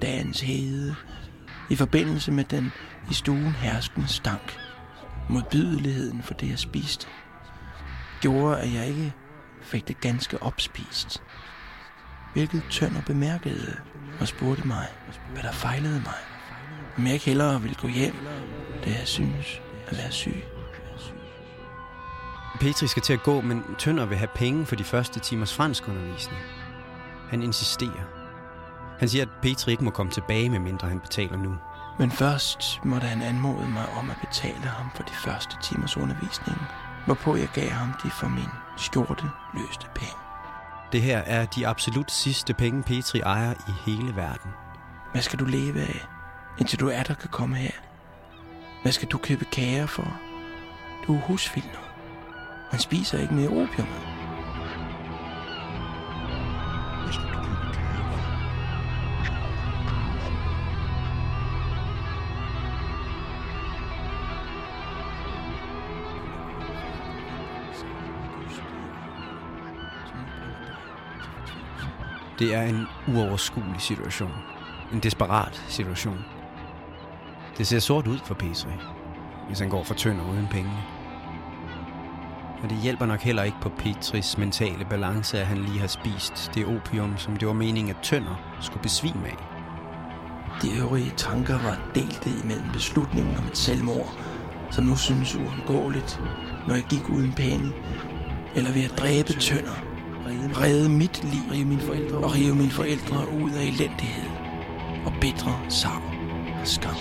dagens 0.01 0.41
hede, 0.41 0.95
i 1.69 1.75
forbindelse 1.75 2.31
med 2.31 2.43
den 2.43 2.71
i 3.11 3.13
stuen 3.13 3.51
herskende 3.51 4.07
stank, 4.07 4.59
modbydeligheden 5.29 6.23
for 6.23 6.33
det, 6.33 6.49
jeg 6.49 6.59
spiste, 6.59 7.07
gjorde, 8.21 8.59
at 8.59 8.73
jeg 8.73 8.87
ikke 8.87 9.13
fik 9.61 9.87
det 9.87 10.01
ganske 10.01 10.43
opspist. 10.43 11.23
Hvilket 12.33 12.63
Tønder 12.71 13.01
bemærkede 13.01 13.77
og 14.19 14.27
spurgte 14.27 14.67
mig, 14.67 14.87
hvad 15.33 15.43
der 15.43 15.51
fejlede 15.51 16.01
mig. 16.05 16.19
Om 16.97 17.05
jeg 17.05 17.13
ikke 17.13 17.25
hellere 17.25 17.61
ville 17.61 17.75
gå 17.81 17.87
hjem, 17.87 18.15
da 18.85 18.89
jeg 18.89 19.07
synes 19.07 19.61
at 19.87 19.97
være 19.97 20.11
syg. 20.11 20.43
Petri 22.59 22.87
skal 22.87 23.01
til 23.01 23.13
at 23.13 23.23
gå, 23.23 23.41
men 23.41 23.63
Tønder 23.79 24.05
vil 24.05 24.17
have 24.17 24.29
penge 24.35 24.65
for 24.65 24.75
de 24.75 24.83
første 24.83 25.19
timers 25.19 25.53
franskundervisning. 25.53 26.41
Han 27.29 27.41
insisterer. 27.43 28.03
Han 28.99 29.09
siger, 29.09 29.21
at 29.21 29.29
Petri 29.41 29.71
ikke 29.71 29.83
må 29.83 29.91
komme 29.91 30.11
tilbage, 30.11 30.49
medmindre 30.49 30.87
han 30.87 30.99
betaler 30.99 31.37
nu. 31.37 31.55
Men 31.99 32.11
først 32.11 32.79
måtte 32.83 33.07
han 33.07 33.21
anmode 33.21 33.67
mig 33.69 33.89
om 33.97 34.09
at 34.09 34.17
betale 34.27 34.65
ham 34.65 34.91
for 34.95 35.03
de 35.03 35.13
første 35.13 35.57
timers 35.63 35.97
undervisning, 35.97 36.57
hvorpå 37.05 37.35
jeg 37.35 37.49
gav 37.53 37.69
ham 37.69 37.93
de 38.03 38.09
for 38.09 38.27
min 38.27 38.49
skjorte 38.77 39.23
løste 39.53 39.87
penge. 39.95 40.24
Det 40.91 41.01
her 41.01 41.17
er 41.17 41.45
de 41.45 41.67
absolut 41.67 42.11
sidste 42.11 42.53
penge, 42.53 42.83
Petri 42.83 43.19
ejer 43.19 43.53
i 43.53 43.91
hele 43.91 44.15
verden. 44.15 44.51
Hvad 45.11 45.21
skal 45.21 45.39
du 45.39 45.45
leve 45.45 45.81
af, 45.81 46.05
indtil 46.59 46.79
du 46.79 46.89
er 46.89 47.03
der 47.03 47.13
kan 47.13 47.29
komme 47.29 47.55
her? 47.55 47.71
Hvad 48.81 48.91
skal 48.91 49.07
du 49.07 49.17
købe 49.17 49.45
kager 49.45 49.85
for? 49.85 50.19
Du 51.07 51.15
er 51.15 51.19
husvild 51.19 51.65
nu. 51.65 51.79
Han 52.71 52.79
spiser 52.79 53.19
ikke 53.21 53.33
mere 53.33 53.49
opium. 53.49 53.87
Det 72.39 72.53
er 72.53 72.61
en 72.61 72.87
uoverskuelig 73.07 73.81
situation. 73.81 74.31
En 74.93 74.99
desperat 74.99 75.63
situation. 75.67 76.25
Det 77.57 77.67
ser 77.67 77.79
sort 77.79 78.07
ud 78.07 78.19
for 78.25 78.33
Petri, 78.33 78.71
hvis 79.47 79.59
han 79.59 79.69
går 79.69 79.83
for 79.83 79.93
tønder 79.93 80.31
uden 80.31 80.47
penge. 80.51 80.71
Og 82.63 82.69
det 82.69 82.77
hjælper 82.77 83.05
nok 83.05 83.19
heller 83.19 83.43
ikke 83.43 83.57
på 83.61 83.69
Petris 83.69 84.37
mentale 84.37 84.85
balance, 84.85 85.39
at 85.39 85.47
han 85.47 85.57
lige 85.57 85.79
har 85.79 85.87
spist 85.87 86.51
det 86.53 86.65
opium, 86.65 87.17
som 87.17 87.37
det 87.37 87.47
var 87.47 87.53
meningen, 87.53 87.95
at 87.95 88.01
Tønder 88.03 88.57
skulle 88.61 88.83
besvime 88.83 89.27
af. 89.27 89.37
De 90.61 90.77
øvrige 90.79 91.13
tanker 91.17 91.59
var 91.59 91.77
delte 91.95 92.29
imellem 92.43 92.71
beslutningen 92.73 93.37
om 93.37 93.43
et 93.43 93.57
selvmord, 93.57 94.13
som 94.71 94.83
nu 94.83 94.95
synes 94.95 95.35
uundgåeligt, 95.35 96.21
når 96.67 96.75
jeg 96.75 96.83
gik 96.83 97.09
uden 97.09 97.33
penge, 97.33 97.73
eller 98.55 98.71
ved 98.71 98.83
at 98.83 98.97
dræbe 98.97 99.33
Tønder, 99.33 99.84
redde 100.31 100.89
mit 100.89 101.23
liv 101.23 101.51
rive 101.51 101.65
mine 101.65 101.81
forældre, 101.81 102.17
og 102.17 102.35
rive 102.35 102.55
mine 102.55 102.71
forældre 102.71 103.17
ud 103.43 103.51
af 103.51 103.63
elendighed 103.63 104.29
og 105.05 105.13
bitre 105.21 105.59
savn 105.69 106.03
og 106.61 106.67
skam. 106.67 106.95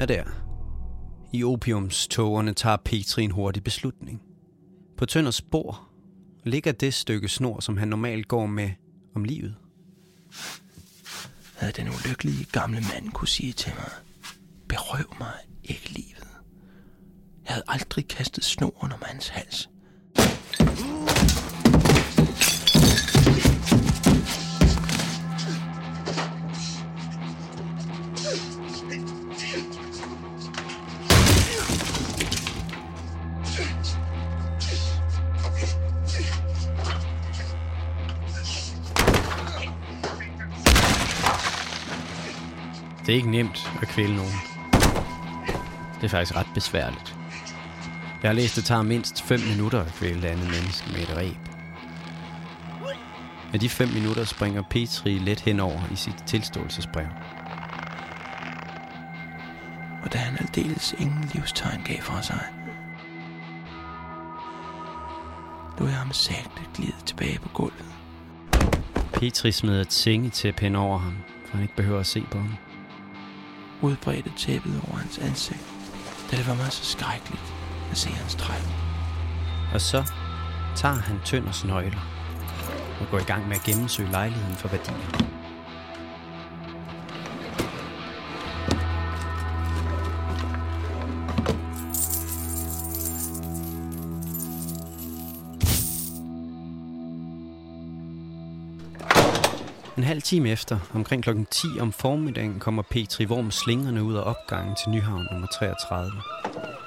er 0.00 0.06
der. 0.06 0.24
I 1.32 1.44
opiumstogerne 1.44 2.52
tager 2.52 2.76
Petri 2.76 3.24
en 3.24 3.30
hurtig 3.30 3.64
beslutning. 3.64 4.22
På 4.96 5.06
Tønders 5.06 5.34
spor 5.34 5.88
ligger 6.44 6.72
det 6.72 6.94
stykke 6.94 7.28
snor, 7.28 7.60
som 7.60 7.76
han 7.76 7.88
normalt 7.88 8.28
går 8.28 8.46
med 8.46 8.70
om 9.14 9.24
livet. 9.24 9.56
Havde 11.60 11.72
den 11.72 11.88
ulykkelige 11.88 12.44
gamle 12.52 12.80
mand 12.80 13.12
kunne 13.12 13.28
sige 13.28 13.52
til 13.52 13.72
mig, 13.74 13.90
berøv 14.68 15.14
mig 15.18 15.32
ikke 15.64 15.88
livet. 15.90 16.28
Jeg 17.44 17.54
havde 17.54 17.62
aldrig 17.68 18.08
kastet 18.08 18.44
snoren 18.44 18.92
om 18.92 19.02
hans 19.02 19.28
hals. 19.28 19.70
Det 43.10 43.14
er 43.14 43.18
ikke 43.18 43.30
nemt 43.30 43.72
at 43.82 43.88
kvæle 43.88 44.16
nogen. 44.16 44.32
Det 45.94 46.04
er 46.04 46.08
faktisk 46.08 46.36
ret 46.36 46.46
besværligt. 46.54 47.16
Jeg 48.22 48.28
har 48.28 48.32
læst, 48.32 48.52
at 48.52 48.56
det 48.56 48.64
tager 48.64 48.82
mindst 48.82 49.22
5 49.22 49.40
minutter 49.40 49.80
at 49.80 49.92
kvæle 49.92 50.18
et 50.18 50.24
andet 50.24 50.50
menneske 50.50 50.92
med 50.92 51.00
et 51.00 51.16
ræb. 51.16 51.36
Med 53.52 53.60
de 53.60 53.68
5 53.68 53.88
minutter 53.88 54.24
springer 54.24 54.62
Petri 54.70 55.18
let 55.18 55.40
henover 55.40 55.80
i 55.92 55.96
sit 55.96 56.14
tilståelsesbrev. 56.26 57.06
Og 60.02 60.12
da 60.12 60.18
han 60.18 60.38
aldeles 60.40 60.94
ingen 60.98 61.30
livstegn 61.34 61.82
gav 61.84 62.00
fra 62.00 62.22
sig, 62.22 62.44
lå 65.78 65.86
jeg 65.86 65.96
ham 65.96 66.12
sagte 66.12 66.50
glide 66.74 66.96
tilbage 67.06 67.38
på 67.38 67.48
gulvet. 67.48 67.86
Petri 69.12 69.52
smider 69.52 69.80
et 69.80 69.92
sengetæppe 69.92 70.60
hen 70.60 70.76
over 70.76 70.98
ham, 70.98 71.16
for 71.46 71.52
han 71.52 71.62
ikke 71.62 71.76
behøver 71.76 72.00
at 72.00 72.06
se 72.06 72.26
på 72.30 72.38
ham. 72.38 72.56
Udbredte 73.82 74.32
tæppet 74.36 74.80
over 74.88 74.98
hans 74.98 75.18
ansigt, 75.18 75.64
da 76.30 76.36
det 76.36 76.48
var 76.48 76.54
mig 76.54 76.72
så 76.72 76.84
skrækkeligt 76.84 77.54
at 77.90 77.96
se 77.96 78.08
hans 78.08 78.34
træk. 78.34 78.62
Og 79.74 79.80
så 79.80 80.04
tager 80.76 80.94
han 80.94 81.20
Tønders 81.24 81.64
nøgler 81.64 82.00
og 83.00 83.06
går 83.10 83.18
i 83.18 83.22
gang 83.22 83.48
med 83.48 83.56
at 83.56 83.62
gennemsøge 83.62 84.10
lejligheden 84.10 84.56
for 84.56 84.68
værdier. 84.68 85.39
Halv 100.20 100.24
time 100.24 100.50
efter, 100.50 100.78
omkring 100.94 101.22
klokken 101.22 101.46
10 101.46 101.66
om 101.80 101.92
formiddagen, 101.92 102.58
kommer 102.58 102.82
Petri 102.82 103.26
Worm 103.26 103.50
slingerne 103.50 104.02
ud 104.02 104.14
af 104.14 104.22
opgangen 104.22 104.76
til 104.76 104.90
Nyhavn 104.90 105.26
nummer 105.32 105.46
33 105.46 106.12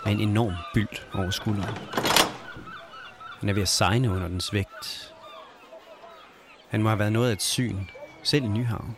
med 0.06 0.14
en 0.14 0.20
enorm 0.20 0.54
bylt 0.74 1.08
over 1.14 1.30
skulderen. 1.30 1.78
Han 3.40 3.50
er 3.50 3.54
ved 3.54 3.62
at 3.62 3.68
sejne 3.68 4.12
under 4.12 4.28
dens 4.28 4.54
vægt. 4.54 5.14
Han 6.70 6.84
må 6.84 6.90
have 6.90 7.00
været 7.00 7.14
noget 7.14 7.30
af 7.30 7.34
et 7.34 7.42
syn, 7.42 7.78
selv 8.24 8.44
i 8.44 8.48
Nyhavn. 8.48 8.98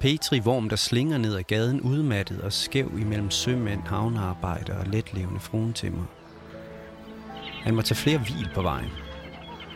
Petri 0.00 0.40
Worm, 0.40 0.68
der 0.68 0.76
slinger 0.76 1.18
ned 1.18 1.36
ad 1.36 1.42
gaden 1.42 1.80
udmattet 1.80 2.40
og 2.40 2.52
skæv 2.52 2.92
imellem 2.98 3.30
sømænd, 3.30 3.82
havnearbejdere 3.82 4.78
og 4.78 4.86
letlevende 4.86 5.40
fruentimmer. 5.40 6.04
Han 7.62 7.74
må 7.74 7.82
tage 7.82 7.96
flere 7.96 8.18
hvil 8.18 8.50
på 8.54 8.62
vejen. 8.62 8.90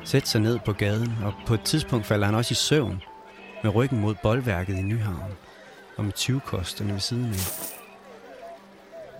Sætte 0.04 0.28
sig 0.28 0.40
ned 0.40 0.58
på 0.64 0.72
gaden, 0.72 1.18
og 1.24 1.32
på 1.46 1.54
et 1.54 1.62
tidspunkt 1.62 2.06
falder 2.06 2.26
han 2.26 2.34
også 2.34 2.52
i 2.52 2.54
søvn, 2.54 3.02
med 3.62 3.74
ryggen 3.74 4.00
mod 4.00 4.14
boldværket 4.22 4.78
i 4.78 4.82
Nyhavn, 4.82 5.32
og 5.96 6.04
med 6.04 6.12
20-kosterne 6.18 6.92
ved 6.92 7.00
siden 7.00 7.24
af. 7.24 7.70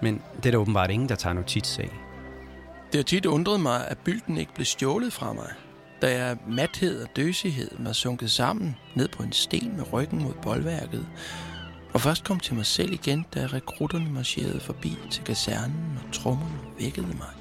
Men 0.03 0.22
det 0.37 0.46
er 0.46 0.50
der 0.50 0.59
åbenbart 0.59 0.90
ingen, 0.90 1.09
der 1.09 1.14
tager 1.14 1.35
notits 1.35 1.79
af. 1.79 1.90
Det 2.92 2.98
har 2.98 3.03
tit 3.03 3.26
undret 3.26 3.61
mig, 3.61 3.88
at 3.88 3.98
bylden 3.98 4.38
ikke 4.38 4.55
blev 4.55 4.64
stjålet 4.64 5.12
fra 5.12 5.33
mig, 5.33 5.48
da 6.03 6.24
jeg 6.24 6.37
mathed 6.48 7.03
og 7.03 7.09
døsighed 7.16 7.70
var 7.79 7.92
sunket 7.92 8.31
sammen 8.31 8.76
ned 8.94 9.09
på 9.09 9.22
en 9.22 9.33
sten 9.33 9.76
med 9.76 9.92
ryggen 9.92 10.22
mod 10.22 10.33
boldværket, 10.42 11.07
og 11.92 12.00
først 12.00 12.24
kom 12.24 12.40
til 12.40 12.55
mig 12.55 12.66
selv 12.66 12.92
igen, 12.92 13.26
da 13.35 13.46
rekrutterne 13.46 14.11
marcherede 14.11 14.61
forbi 14.61 14.98
til 15.11 15.24
kasernen, 15.24 15.98
og 16.07 16.14
trommerne 16.14 16.59
vækkede 16.79 17.07
mig. 17.07 17.39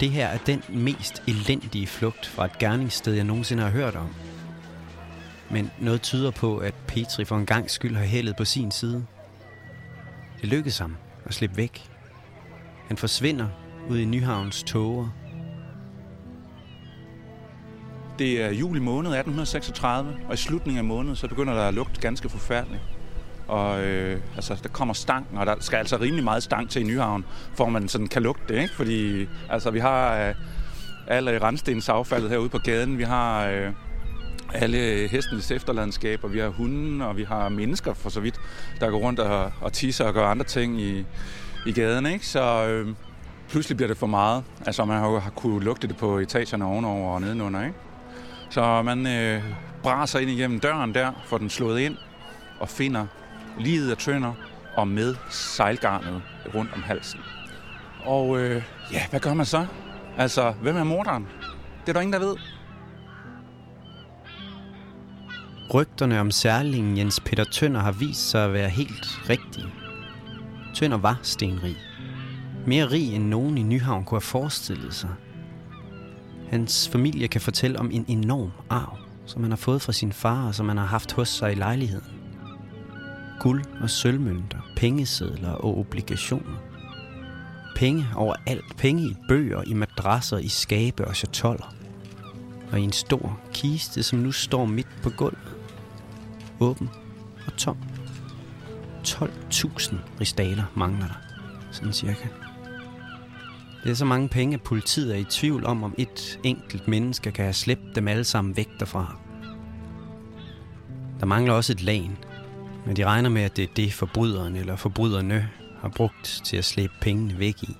Det 0.00 0.10
her 0.10 0.26
er 0.26 0.38
den 0.38 0.62
mest 0.68 1.22
elendige 1.28 1.86
flugt 1.86 2.26
fra 2.26 2.44
et 2.44 2.58
gerningssted, 2.58 3.14
jeg 3.14 3.24
nogensinde 3.24 3.62
har 3.62 3.70
hørt 3.70 3.96
om. 3.96 4.14
Men 5.50 5.70
noget 5.78 6.02
tyder 6.02 6.30
på, 6.30 6.58
at 6.58 6.74
Petri 6.86 7.24
for 7.24 7.36
en 7.36 7.46
gang 7.46 7.70
skyld 7.70 7.96
har 7.96 8.04
hældet 8.04 8.36
på 8.36 8.44
sin 8.44 8.70
side. 8.70 9.06
Det 10.40 10.48
lykkedes 10.48 10.78
ham 10.78 10.96
at 11.24 11.34
slippe 11.34 11.56
væk. 11.56 11.90
Han 12.88 12.96
forsvinder 12.96 13.46
ud 13.90 13.98
i 13.98 14.04
Nyhavns 14.04 14.62
tåger. 14.62 15.08
Det 18.18 18.42
er 18.42 18.50
juli 18.50 18.80
måned 18.80 19.10
1836, 19.10 20.16
og 20.28 20.34
i 20.34 20.36
slutningen 20.36 20.78
af 20.78 20.84
måneden, 20.84 21.16
så 21.16 21.28
begynder 21.28 21.54
der 21.54 21.68
at 21.68 21.74
lugte 21.74 22.00
ganske 22.00 22.28
forfærdeligt. 22.28 22.82
Og 23.50 23.82
øh, 23.84 24.20
altså, 24.36 24.56
der 24.62 24.68
kommer 24.68 24.94
stanken, 24.94 25.38
og 25.38 25.46
der 25.46 25.54
skal 25.60 25.76
altså 25.76 25.96
rimelig 25.96 26.24
meget 26.24 26.42
stank 26.42 26.70
til 26.70 26.82
i 26.82 26.84
Nyhavn, 26.84 27.24
for 27.54 27.68
man 27.68 27.88
sådan 27.88 28.06
kan 28.06 28.22
lugte 28.22 28.54
det, 28.54 28.62
ikke? 28.62 28.74
Fordi 28.74 29.28
altså, 29.50 29.70
vi 29.70 29.78
har 29.78 30.28
øh, 30.28 30.34
alle 31.06 31.42
randstens 31.42 31.88
affaldet 31.88 32.30
herude 32.30 32.48
på 32.48 32.58
gaden, 32.58 32.98
vi 32.98 33.02
har 33.02 33.46
øh, 33.46 33.72
alle 34.54 35.08
hestenes 35.08 35.50
efterlandskaber, 35.50 36.28
vi 36.28 36.38
har 36.38 36.48
hunden, 36.48 37.00
og 37.00 37.16
vi 37.16 37.24
har 37.24 37.48
mennesker 37.48 37.94
for 37.94 38.10
så 38.10 38.20
vidt, 38.20 38.40
der 38.80 38.90
går 38.90 38.98
rundt 38.98 39.20
og, 39.20 39.52
og 39.60 39.72
tisser 39.72 40.04
og 40.04 40.14
gør 40.14 40.26
andre 40.26 40.44
ting 40.44 40.80
i, 40.80 41.04
i 41.66 41.72
gaden, 41.72 42.06
ikke? 42.06 42.26
Så 42.26 42.66
øh, 42.66 42.88
pludselig 43.48 43.76
bliver 43.76 43.88
det 43.88 43.96
for 43.96 44.06
meget. 44.06 44.44
Altså, 44.66 44.84
man 44.84 44.98
har 44.98 45.10
jo 45.10 45.18
har 45.18 45.30
kunne 45.30 45.64
lugte 45.64 45.88
det 45.88 45.96
på 45.96 46.18
etagerne 46.18 46.64
ovenover 46.64 47.14
og 47.14 47.20
nedenunder, 47.20 47.64
ikke? 47.64 47.76
Så 48.50 48.82
man 48.82 49.06
øh, 49.06 49.42
braser 49.82 50.18
ind 50.18 50.30
igennem 50.30 50.60
døren 50.60 50.94
der, 50.94 51.12
får 51.24 51.38
den 51.38 51.50
slået 51.50 51.80
ind, 51.80 51.96
og 52.60 52.68
finder 52.68 53.06
livet 53.58 53.90
af 53.90 53.96
tønder 53.96 54.32
og 54.76 54.88
med 54.88 55.14
sejlgarnet 55.30 56.22
rundt 56.54 56.70
om 56.74 56.82
halsen. 56.82 57.20
Og 58.04 58.40
øh, 58.40 58.62
ja, 58.92 59.06
hvad 59.10 59.20
gør 59.20 59.34
man 59.34 59.46
så? 59.46 59.66
Altså, 60.18 60.50
hvem 60.62 60.76
er 60.76 60.84
morderen? 60.84 61.26
Det 61.80 61.88
er 61.88 61.92
der 61.92 62.00
ingen, 62.00 62.12
der 62.12 62.18
ved. 62.18 62.36
Rygterne 65.74 66.20
om 66.20 66.30
særlingen 66.30 66.98
Jens 66.98 67.20
Peter 67.20 67.44
Tønder 67.44 67.80
har 67.80 67.92
vist 67.92 68.30
sig 68.30 68.44
at 68.44 68.52
være 68.52 68.68
helt 68.68 69.28
rigtige. 69.28 69.66
Tønder 70.74 70.96
var 70.96 71.18
stenrig. 71.22 71.76
Mere 72.66 72.90
rig 72.90 73.14
end 73.14 73.24
nogen 73.24 73.58
i 73.58 73.62
Nyhavn 73.62 74.04
kunne 74.04 74.16
have 74.16 74.20
forestillet 74.20 74.94
sig. 74.94 75.10
Hans 76.50 76.88
familie 76.88 77.28
kan 77.28 77.40
fortælle 77.40 77.78
om 77.78 77.90
en 77.92 78.04
enorm 78.08 78.50
arv, 78.70 78.98
som 79.26 79.42
han 79.42 79.52
har 79.52 79.56
fået 79.56 79.82
fra 79.82 79.92
sin 79.92 80.12
far, 80.12 80.46
og 80.46 80.54
som 80.54 80.68
han 80.68 80.76
har 80.76 80.86
haft 80.86 81.12
hos 81.12 81.28
sig 81.28 81.52
i 81.52 81.54
lejligheden. 81.54 82.19
Guld 83.40 83.64
og 83.82 83.90
sølvmønter, 83.90 84.58
pengesedler 84.76 85.50
og 85.50 85.78
obligationer. 85.78 86.56
Penge 87.76 88.06
overalt. 88.16 88.76
Penge 88.76 89.02
i 89.02 89.16
bøger, 89.28 89.62
i 89.66 89.74
madrasser, 89.74 90.38
i 90.38 90.48
skabe 90.48 91.04
og 91.04 91.16
chatoller. 91.16 91.74
Og 92.72 92.80
i 92.80 92.82
en 92.82 92.92
stor 92.92 93.40
kiste, 93.52 94.02
som 94.02 94.18
nu 94.18 94.32
står 94.32 94.64
midt 94.64 94.88
på 95.02 95.10
gulvet. 95.10 95.56
Åben 96.60 96.90
og 97.46 97.56
tom. 97.56 97.76
12.000 99.06 99.96
ristaler 100.20 100.64
mangler 100.76 101.06
der, 101.06 101.14
sådan 101.70 101.92
cirka. 101.92 102.28
Det 103.84 103.90
er 103.90 103.94
så 103.94 104.04
mange 104.04 104.28
penge, 104.28 104.54
at 104.54 104.62
politiet 104.62 105.14
er 105.14 105.18
i 105.18 105.24
tvivl 105.24 105.66
om, 105.66 105.82
om 105.82 105.94
et 105.98 106.40
enkelt 106.44 106.88
menneske 106.88 107.32
kan 107.32 107.44
have 107.44 107.52
slæbt 107.54 107.94
dem 107.94 108.08
alle 108.08 108.24
sammen 108.24 108.56
væk 108.56 108.68
derfra. 108.80 109.18
Der 111.20 111.26
mangler 111.26 111.54
også 111.54 111.72
et 111.72 111.82
lagen, 111.82 112.18
men 112.86 112.96
de 112.96 113.04
regner 113.04 113.30
med, 113.30 113.42
at 113.42 113.56
det 113.56 113.64
er 113.64 113.74
det, 113.76 113.92
forbryderen 113.92 114.56
eller 114.56 114.76
forbryderne 114.76 115.48
har 115.80 115.88
brugt 115.88 116.40
til 116.44 116.56
at 116.56 116.64
slæbe 116.64 116.92
pengene 117.00 117.38
væk 117.38 117.62
i. 117.62 117.76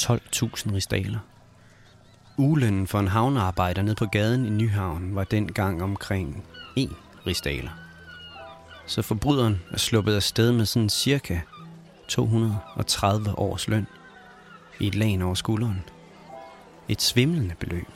12.000 0.00 0.74
ristaler. 0.74 1.18
Ugelønnen 2.38 2.86
for 2.86 2.98
en 2.98 3.08
havnearbejder 3.08 3.82
ned 3.82 3.94
på 3.94 4.06
gaden 4.06 4.46
i 4.46 4.50
Nyhavn 4.50 5.14
var 5.14 5.24
dengang 5.24 5.82
omkring 5.82 6.44
1 6.76 6.90
ristaler. 7.26 7.70
Så 8.86 9.02
forbryderen 9.02 9.62
er 9.72 9.78
sluppet 9.78 10.14
af 10.14 10.22
sted 10.22 10.52
med 10.52 10.66
sådan 10.66 10.88
cirka 10.88 11.40
230 12.08 13.38
års 13.38 13.68
løn 13.68 13.86
i 14.80 14.86
et 14.86 14.94
lag 14.94 15.24
over 15.24 15.34
skulderen. 15.34 15.84
Et 16.88 17.02
svimlende 17.02 17.54
beløb. 17.54 17.88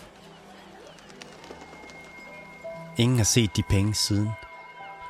Ingen 2.99 3.17
har 3.17 3.25
set 3.25 3.57
de 3.57 3.63
penge 3.71 3.95
siden. 3.95 4.29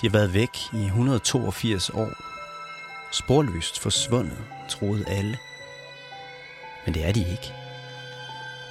De 0.05 0.09
har 0.09 0.19
været 0.19 0.35
væk 0.35 0.59
i 0.73 0.85
182 0.85 1.91
år. 1.91 2.13
Sporløst 3.13 3.81
forsvundet, 3.81 4.39
troede 4.69 5.05
alle. 5.09 5.39
Men 6.85 6.95
det 6.95 7.05
er 7.09 7.13
de 7.13 7.21
ikke. 7.21 7.53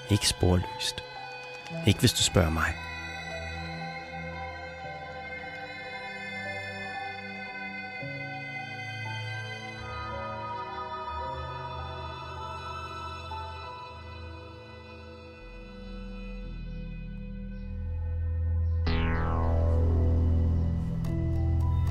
Ikke 0.10 0.28
sporløst. 0.28 1.04
Ikke 1.88 2.00
hvis 2.00 2.13
du 2.13 2.24
spørger 2.24 2.50
mig. 2.50 2.74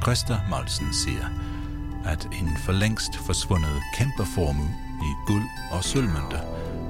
Christa 0.02 0.40
Molsen 0.50 0.92
siger, 0.92 1.26
at 2.04 2.24
en 2.24 2.56
for 2.56 2.72
længst 2.72 3.16
forsvundet 3.16 3.82
kæmpeformue 3.94 4.74
i 5.02 5.10
guld 5.26 5.44
og 5.72 5.84
sølvmønter 5.84 6.40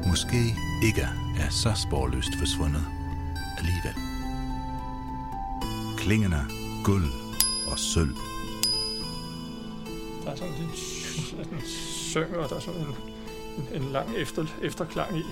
måske 0.09 0.57
ikke 0.83 1.03
er 1.39 1.51
så 1.51 1.73
sporløst 1.75 2.35
forsvundet 2.39 2.87
alligevel. 3.59 3.95
Klingende 5.97 6.43
guld 6.85 7.07
og 7.71 7.79
sølv. 7.79 8.17
Der 10.25 10.31
er 10.31 10.37
sådan 10.37 10.55
en, 10.55 10.71
en 11.55 11.63
synger, 12.07 12.39
og 12.39 12.49
der 12.51 12.57
er 12.57 12.61
sådan 12.61 12.81
en, 12.81 12.95
en, 13.59 13.83
en 13.83 13.93
lang 13.93 14.17
efter, 14.17 14.47
efterklang 14.63 15.19
i. 15.19 15.23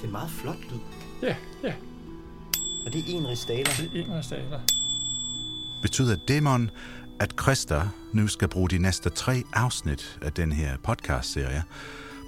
Det 0.00 0.08
er 0.08 0.12
meget 0.12 0.30
flot 0.30 0.60
lyd. 0.70 0.78
Ja, 1.22 1.36
ja. 1.62 1.74
Og 2.86 2.92
det 2.92 3.10
er 3.10 3.18
en 3.18 3.28
ristaler. 3.28 3.70
Det 3.78 4.00
er 4.00 4.04
en 4.04 4.18
ristaler. 4.18 4.60
Betyder 5.82 6.16
demon, 6.16 6.70
at 7.20 7.34
Christa 7.40 7.82
nu 8.12 8.28
skal 8.28 8.48
bruge 8.48 8.68
de 8.68 8.78
næste 8.78 9.10
tre 9.10 9.42
afsnit 9.52 10.18
af 10.22 10.32
den 10.32 10.52
her 10.52 10.76
podcast-serie 10.84 11.62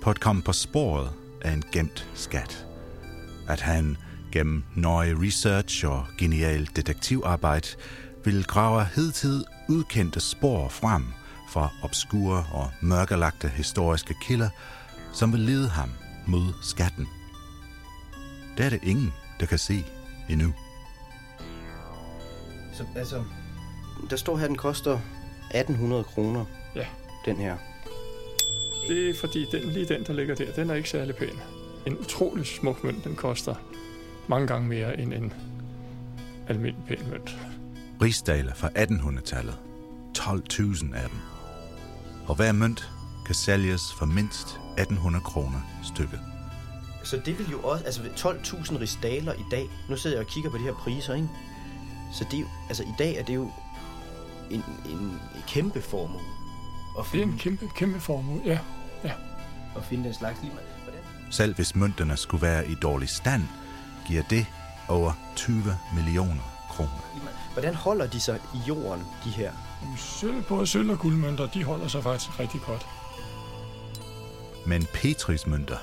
på 0.02 0.10
at 0.10 0.20
komme 0.20 0.42
på 0.42 0.52
sporet 0.52 1.10
af 1.42 1.52
en 1.52 1.62
gemt 1.72 2.08
skat. 2.14 2.66
At 3.48 3.60
han 3.60 3.96
gennem 4.32 4.64
nøje 4.74 5.14
research 5.18 5.86
og 5.86 6.06
genial 6.18 6.68
detektivarbejde 6.76 7.68
vil 8.24 8.44
grave 8.44 8.86
hidtid 8.94 9.44
udkendte 9.68 10.20
spor 10.20 10.68
frem 10.68 11.04
fra 11.48 11.68
obskure 11.82 12.46
og 12.52 12.70
mørkelagte 12.80 13.48
historiske 13.48 14.14
kilder, 14.22 14.48
som 15.12 15.32
vil 15.32 15.40
lede 15.40 15.68
ham 15.68 15.90
mod 16.26 16.52
skatten. 16.62 17.06
Det 18.56 18.66
er 18.66 18.70
det 18.70 18.80
ingen, 18.82 19.12
der 19.40 19.46
kan 19.46 19.58
se 19.58 19.84
endnu. 20.28 20.54
Så 22.72 22.84
altså, 22.96 23.24
der 24.10 24.16
står 24.16 24.36
her, 24.36 24.46
den 24.46 24.56
koster 24.56 24.98
1800 25.54 26.04
kroner. 26.04 26.44
Ja. 26.74 26.86
Den 27.24 27.36
her. 27.36 27.56
Det 28.88 29.10
er 29.10 29.14
fordi, 29.20 29.46
den, 29.52 29.62
lige 29.62 29.86
den, 29.86 30.04
der 30.04 30.12
ligger 30.12 30.34
der, 30.34 30.52
den 30.52 30.70
er 30.70 30.74
ikke 30.74 30.90
særlig 30.90 31.16
pæn. 31.16 31.40
En 31.86 31.98
utrolig 31.98 32.46
smuk 32.46 32.84
mønt, 32.84 33.04
den 33.04 33.16
koster 33.16 33.54
mange 34.26 34.46
gange 34.46 34.68
mere 34.68 35.00
end 35.00 35.14
en 35.14 35.32
almindelig 36.48 36.86
pæn 36.88 37.10
mønt. 37.10 37.36
Rigsdaler 38.02 38.54
fra 38.54 38.68
1800-tallet. 38.68 39.58
12.000 40.18 40.96
af 40.96 41.08
dem. 41.08 41.18
Og 42.26 42.34
hver 42.34 42.52
mønt 42.52 42.90
kan 43.26 43.34
sælges 43.34 43.82
for 43.98 44.06
mindst 44.06 44.46
1800 44.78 45.24
kroner 45.24 45.60
stykket. 45.82 46.20
Så 47.04 47.20
det 47.24 47.38
vil 47.38 47.50
jo 47.50 47.60
også, 47.60 47.84
altså 47.84 48.02
12.000 48.02 48.80
ristaler 48.80 49.32
i 49.32 49.44
dag. 49.50 49.70
Nu 49.88 49.96
sidder 49.96 50.16
jeg 50.16 50.26
og 50.26 50.30
kigger 50.30 50.50
på 50.50 50.58
de 50.58 50.62
her 50.62 50.72
priser, 50.72 51.14
ikke? 51.14 51.28
Så 52.12 52.24
det 52.30 52.40
jo, 52.40 52.46
altså 52.68 52.82
i 52.82 52.94
dag 52.98 53.16
er 53.16 53.22
det 53.22 53.34
jo 53.34 53.50
en, 54.50 54.64
en, 54.86 54.98
en 54.98 55.18
kæmpe 55.48 55.82
formue. 55.82 56.20
At 56.98 57.04
Det 57.12 57.20
er 57.20 57.24
en 57.24 57.38
kæmpe, 57.38 57.68
kæmpe 57.76 58.00
formue, 58.00 58.40
ja. 58.44 58.58
ja. 59.04 59.12
At 59.76 59.84
finde 59.84 60.04
den 60.04 60.14
slags 60.14 60.38
lige. 60.42 60.52
Hvordan? 60.52 61.00
Selv 61.30 61.54
hvis 61.54 61.76
mønterne 61.76 62.16
skulle 62.16 62.42
være 62.42 62.68
i 62.68 62.74
dårlig 62.74 63.08
stand, 63.08 63.42
giver 64.06 64.22
det 64.30 64.46
over 64.88 65.12
20 65.36 65.62
millioner 65.94 66.66
kroner. 66.70 67.30
Hvordan 67.52 67.74
holder 67.74 68.06
de 68.06 68.20
sig 68.20 68.40
i 68.54 68.58
jorden, 68.68 69.04
de 69.24 69.30
her? 69.30 69.52
Sølv, 69.96 70.42
både 70.42 70.66
sølv 70.66 70.90
og 70.90 70.98
guldmønter, 70.98 71.46
de 71.46 71.64
holder 71.64 71.88
sig 71.88 72.02
faktisk 72.02 72.40
rigtig 72.40 72.60
godt. 72.60 72.86
Men 74.66 74.86
Petris 74.94 75.46
mønter, 75.46 75.76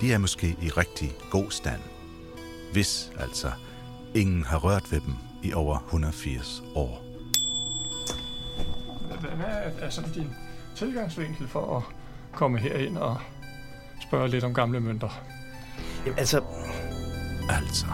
de 0.00 0.12
er 0.12 0.18
måske 0.18 0.56
i 0.62 0.68
rigtig 0.68 1.12
god 1.30 1.50
stand. 1.50 1.80
Hvis 2.72 3.12
altså 3.18 3.52
ingen 4.14 4.44
har 4.44 4.58
rørt 4.58 4.92
ved 4.92 5.00
dem 5.00 5.14
i 5.42 5.52
over 5.52 5.78
180 5.78 6.62
år. 6.74 7.03
Hvad 9.36 9.46
er, 9.46 9.70
er 9.80 9.90
sådan 9.90 10.10
din 10.10 10.30
tilgangsvinkel 10.76 11.48
for 11.48 11.76
at 11.76 11.82
komme 12.32 12.58
herind 12.58 12.98
og 12.98 13.16
spørge 14.02 14.28
lidt 14.28 14.44
om 14.44 14.54
gamle 14.54 14.80
mønter? 14.80 15.22
Jamen, 16.06 16.18
altså, 16.18 16.42
Altså. 17.48 17.86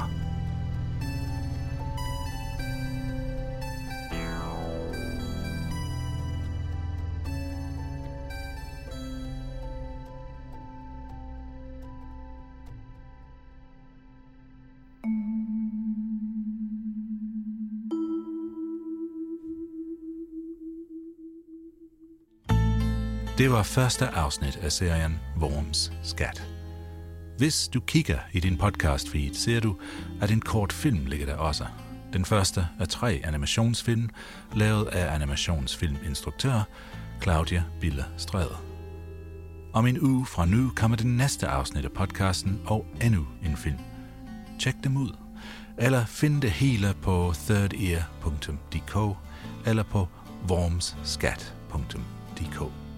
Det 23.41 23.51
var 23.51 23.63
første 23.63 24.09
afsnit 24.09 24.57
af 24.57 24.73
serien 24.73 25.21
Worms 25.39 25.93
Skat. 26.03 26.49
Hvis 27.39 27.69
du 27.69 27.81
kigger 27.81 28.19
i 28.33 28.41
din 28.41 28.59
podcast 28.59 29.11
feed, 29.11 29.35
ser 29.35 29.61
du, 29.61 29.77
at 30.21 30.31
en 30.31 30.41
kort 30.41 30.73
film 30.73 31.07
ligger 31.07 31.27
der 31.27 31.35
også. 31.35 31.67
Den 32.13 32.25
første 32.25 32.67
af 32.81 32.89
tre 32.89 33.21
animationsfilm, 33.25 34.11
lavet 34.55 34.87
af 34.87 35.15
animationsfilminstruktør 35.15 36.63
Claudia 37.23 37.65
Bille 37.81 38.05
Stræde. 38.17 38.57
Om 39.73 39.87
en 39.87 40.01
uge 40.01 40.27
fra 40.27 40.47
nu 40.47 40.73
kommer 40.77 40.97
det 40.97 41.07
næste 41.07 41.47
afsnit 41.47 41.85
af 41.85 41.93
podcasten 41.93 42.61
og 42.67 42.87
endnu 43.03 43.27
en 43.45 43.57
film. 43.57 43.79
Tjek 44.59 44.75
dem 44.85 44.97
ud. 44.97 45.17
Eller 45.79 46.05
find 46.05 46.43
det 46.43 46.51
hele 46.51 46.95
på 47.03 47.35
thirdear.dk 47.47 49.17
eller 49.67 49.83
på 49.83 50.09
wormsskat.dk. 50.51 52.90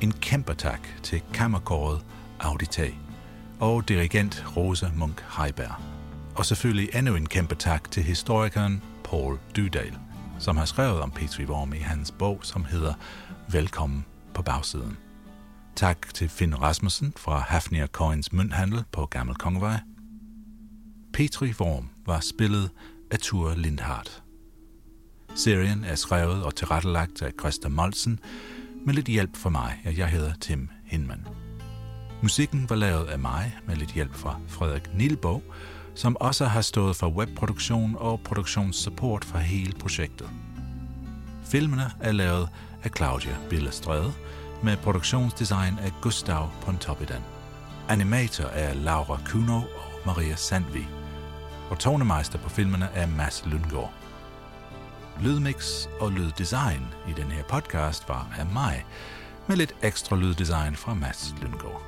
En 0.00 0.12
kæmpe 0.12 0.54
tak 0.54 0.88
til 1.02 1.22
kammerkåret 1.34 2.04
Auditag 2.40 2.98
og 3.60 3.88
dirigent 3.88 4.44
Rosa 4.56 4.86
Munk 4.96 5.24
Heiberg. 5.38 5.74
Og 6.34 6.46
selvfølgelig 6.46 6.94
endnu 6.94 7.14
en 7.14 7.26
kæmpe 7.26 7.54
tak 7.54 7.90
til 7.90 8.02
historikeren 8.02 8.82
Paul 9.04 9.38
Dydal, 9.56 9.98
som 10.38 10.56
har 10.56 10.64
skrevet 10.64 11.00
om 11.00 11.10
Petri 11.10 11.44
Worm 11.44 11.72
i 11.74 11.78
hans 11.78 12.10
bog, 12.10 12.40
som 12.42 12.64
hedder 12.64 12.94
Velkommen 13.48 14.04
på 14.34 14.42
bagsiden. 14.42 14.96
Tak 15.76 16.14
til 16.14 16.28
Finn 16.28 16.62
Rasmussen 16.62 17.12
fra 17.16 17.38
Hafnia 17.38 17.86
Coins 17.86 18.32
Mønthandel 18.32 18.84
på 18.92 19.06
Gammel 19.06 19.36
Kongevej. 19.36 19.80
Petri 21.12 21.52
Worm 21.60 21.88
var 22.06 22.20
spillet 22.20 22.70
af 23.10 23.18
Ture 23.18 23.58
Lindhardt. 23.58 24.22
Serien 25.34 25.84
er 25.84 25.94
skrevet 25.94 26.44
og 26.44 26.54
tilrettelagt 26.54 27.22
af 27.22 27.32
Christa 27.40 27.68
Molsen, 27.68 28.20
med 28.84 28.94
lidt 28.94 29.06
hjælp 29.06 29.36
fra 29.36 29.50
mig, 29.50 29.82
og 29.86 29.98
jeg 29.98 30.08
hedder 30.08 30.32
Tim 30.40 30.68
Hinman. 30.84 31.26
Musikken 32.22 32.70
var 32.70 32.76
lavet 32.76 33.06
af 33.06 33.18
mig 33.18 33.58
med 33.66 33.76
lidt 33.76 33.92
hjælp 33.92 34.14
fra 34.14 34.40
Frederik 34.48 34.94
Nilborg, 34.94 35.42
som 35.94 36.16
også 36.20 36.44
har 36.44 36.60
stået 36.60 36.96
for 36.96 37.08
webproduktion 37.08 37.96
og 37.98 38.20
produktionssupport 38.20 39.24
for 39.24 39.38
hele 39.38 39.72
projektet. 39.72 40.30
Filmene 41.44 41.90
er 42.00 42.12
lavet 42.12 42.48
af 42.82 42.90
Claudia 42.96 43.36
Billestrøde 43.50 44.12
med 44.62 44.76
produktionsdesign 44.76 45.78
af 45.78 45.92
Gustav 46.02 46.50
Pontoppidan. 46.62 47.22
Animator 47.88 48.44
er 48.44 48.74
Laura 48.74 49.20
Kuno 49.26 49.56
og 49.56 50.06
Maria 50.06 50.36
Sandvi. 50.36 50.86
Og 51.70 51.78
tonemeister 51.78 52.38
på 52.38 52.48
filmene 52.48 52.88
er 52.94 53.06
Mads 53.06 53.42
Lundgaard. 53.46 54.03
Lydmix 55.20 55.86
og 56.00 56.12
lyddesign 56.12 56.86
i 57.08 57.12
den 57.12 57.30
her 57.30 57.42
podcast 57.42 58.08
var 58.08 58.34
af 58.38 58.46
mig, 58.46 58.86
med 59.48 59.56
lidt 59.56 59.74
ekstra 59.82 60.16
lyddesign 60.16 60.76
fra 60.76 60.94
Mads 60.94 61.34
Lyngård. 61.42 61.82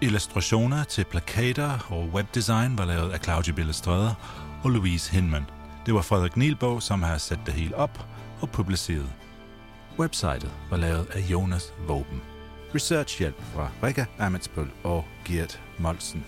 Illustrationer 0.00 0.84
til 0.84 1.04
plakater 1.04 1.86
og 1.90 2.08
webdesign 2.08 2.78
var 2.78 2.84
lavet 2.84 3.10
af 3.10 3.20
Claudia 3.20 3.54
Billestrøde 3.54 4.14
og 4.64 4.70
Louise 4.70 5.12
Hinman. 5.12 5.50
Det 5.86 5.94
var 5.94 6.02
Frederik 6.02 6.36
Nielbog, 6.36 6.82
som 6.82 7.02
har 7.02 7.18
sat 7.18 7.38
det 7.46 7.54
hele 7.54 7.76
op 7.76 8.06
og 8.40 8.50
publiceret. 8.50 9.12
Websitet 9.98 10.50
var 10.70 10.76
lavet 10.76 11.06
af 11.10 11.20
Jonas 11.20 11.72
Våben. 11.86 12.22
Researchhjælp 12.74 13.42
fra 13.54 13.70
Rikke 13.82 14.06
Amitsbøl 14.18 14.70
og 14.84 15.04
Gert 15.24 15.60
Molsen. 15.78 16.24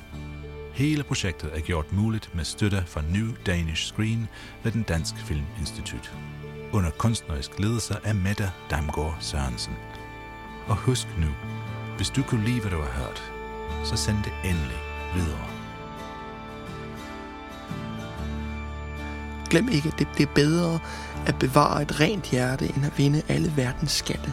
Hele 0.75 1.05
projektet 1.05 1.51
er 1.57 1.61
gjort 1.61 1.93
muligt 1.93 2.35
med 2.35 2.45
støtte 2.45 2.85
fra 2.87 3.03
New 3.09 3.29
Danish 3.47 3.93
Screen 3.93 4.29
ved 4.63 4.73
den 4.73 4.83
Dansk 4.83 5.15
Filminstitut. 5.17 6.13
Under 6.73 6.91
kunstnerisk 6.91 7.59
ledelse 7.59 7.97
af 8.05 8.15
Mette 8.15 8.51
Damgaard 8.71 9.17
Sørensen. 9.21 9.73
Og 10.67 10.77
husk 10.77 11.07
nu, 11.19 11.27
hvis 11.97 12.11
du 12.11 12.23
kunne 12.23 12.45
lide, 12.45 12.61
hvad 12.61 12.71
du 12.71 12.77
har 12.77 12.91
hørt, 13.03 13.33
så 13.85 13.97
send 13.97 14.17
det 14.17 14.33
endelig 14.45 14.79
videre. 15.15 15.49
Glem 19.51 19.69
ikke, 19.69 19.89
at 19.89 19.99
det, 19.99 20.09
bliver 20.15 20.29
er 20.29 20.35
bedre 20.35 20.81
at 21.27 21.39
bevare 21.39 21.83
et 21.83 22.01
rent 22.01 22.31
hjerte, 22.31 22.65
end 22.77 22.87
at 22.87 22.99
vinde 22.99 23.23
alle 23.29 23.53
verdens 23.57 23.93
skatte. 23.93 24.33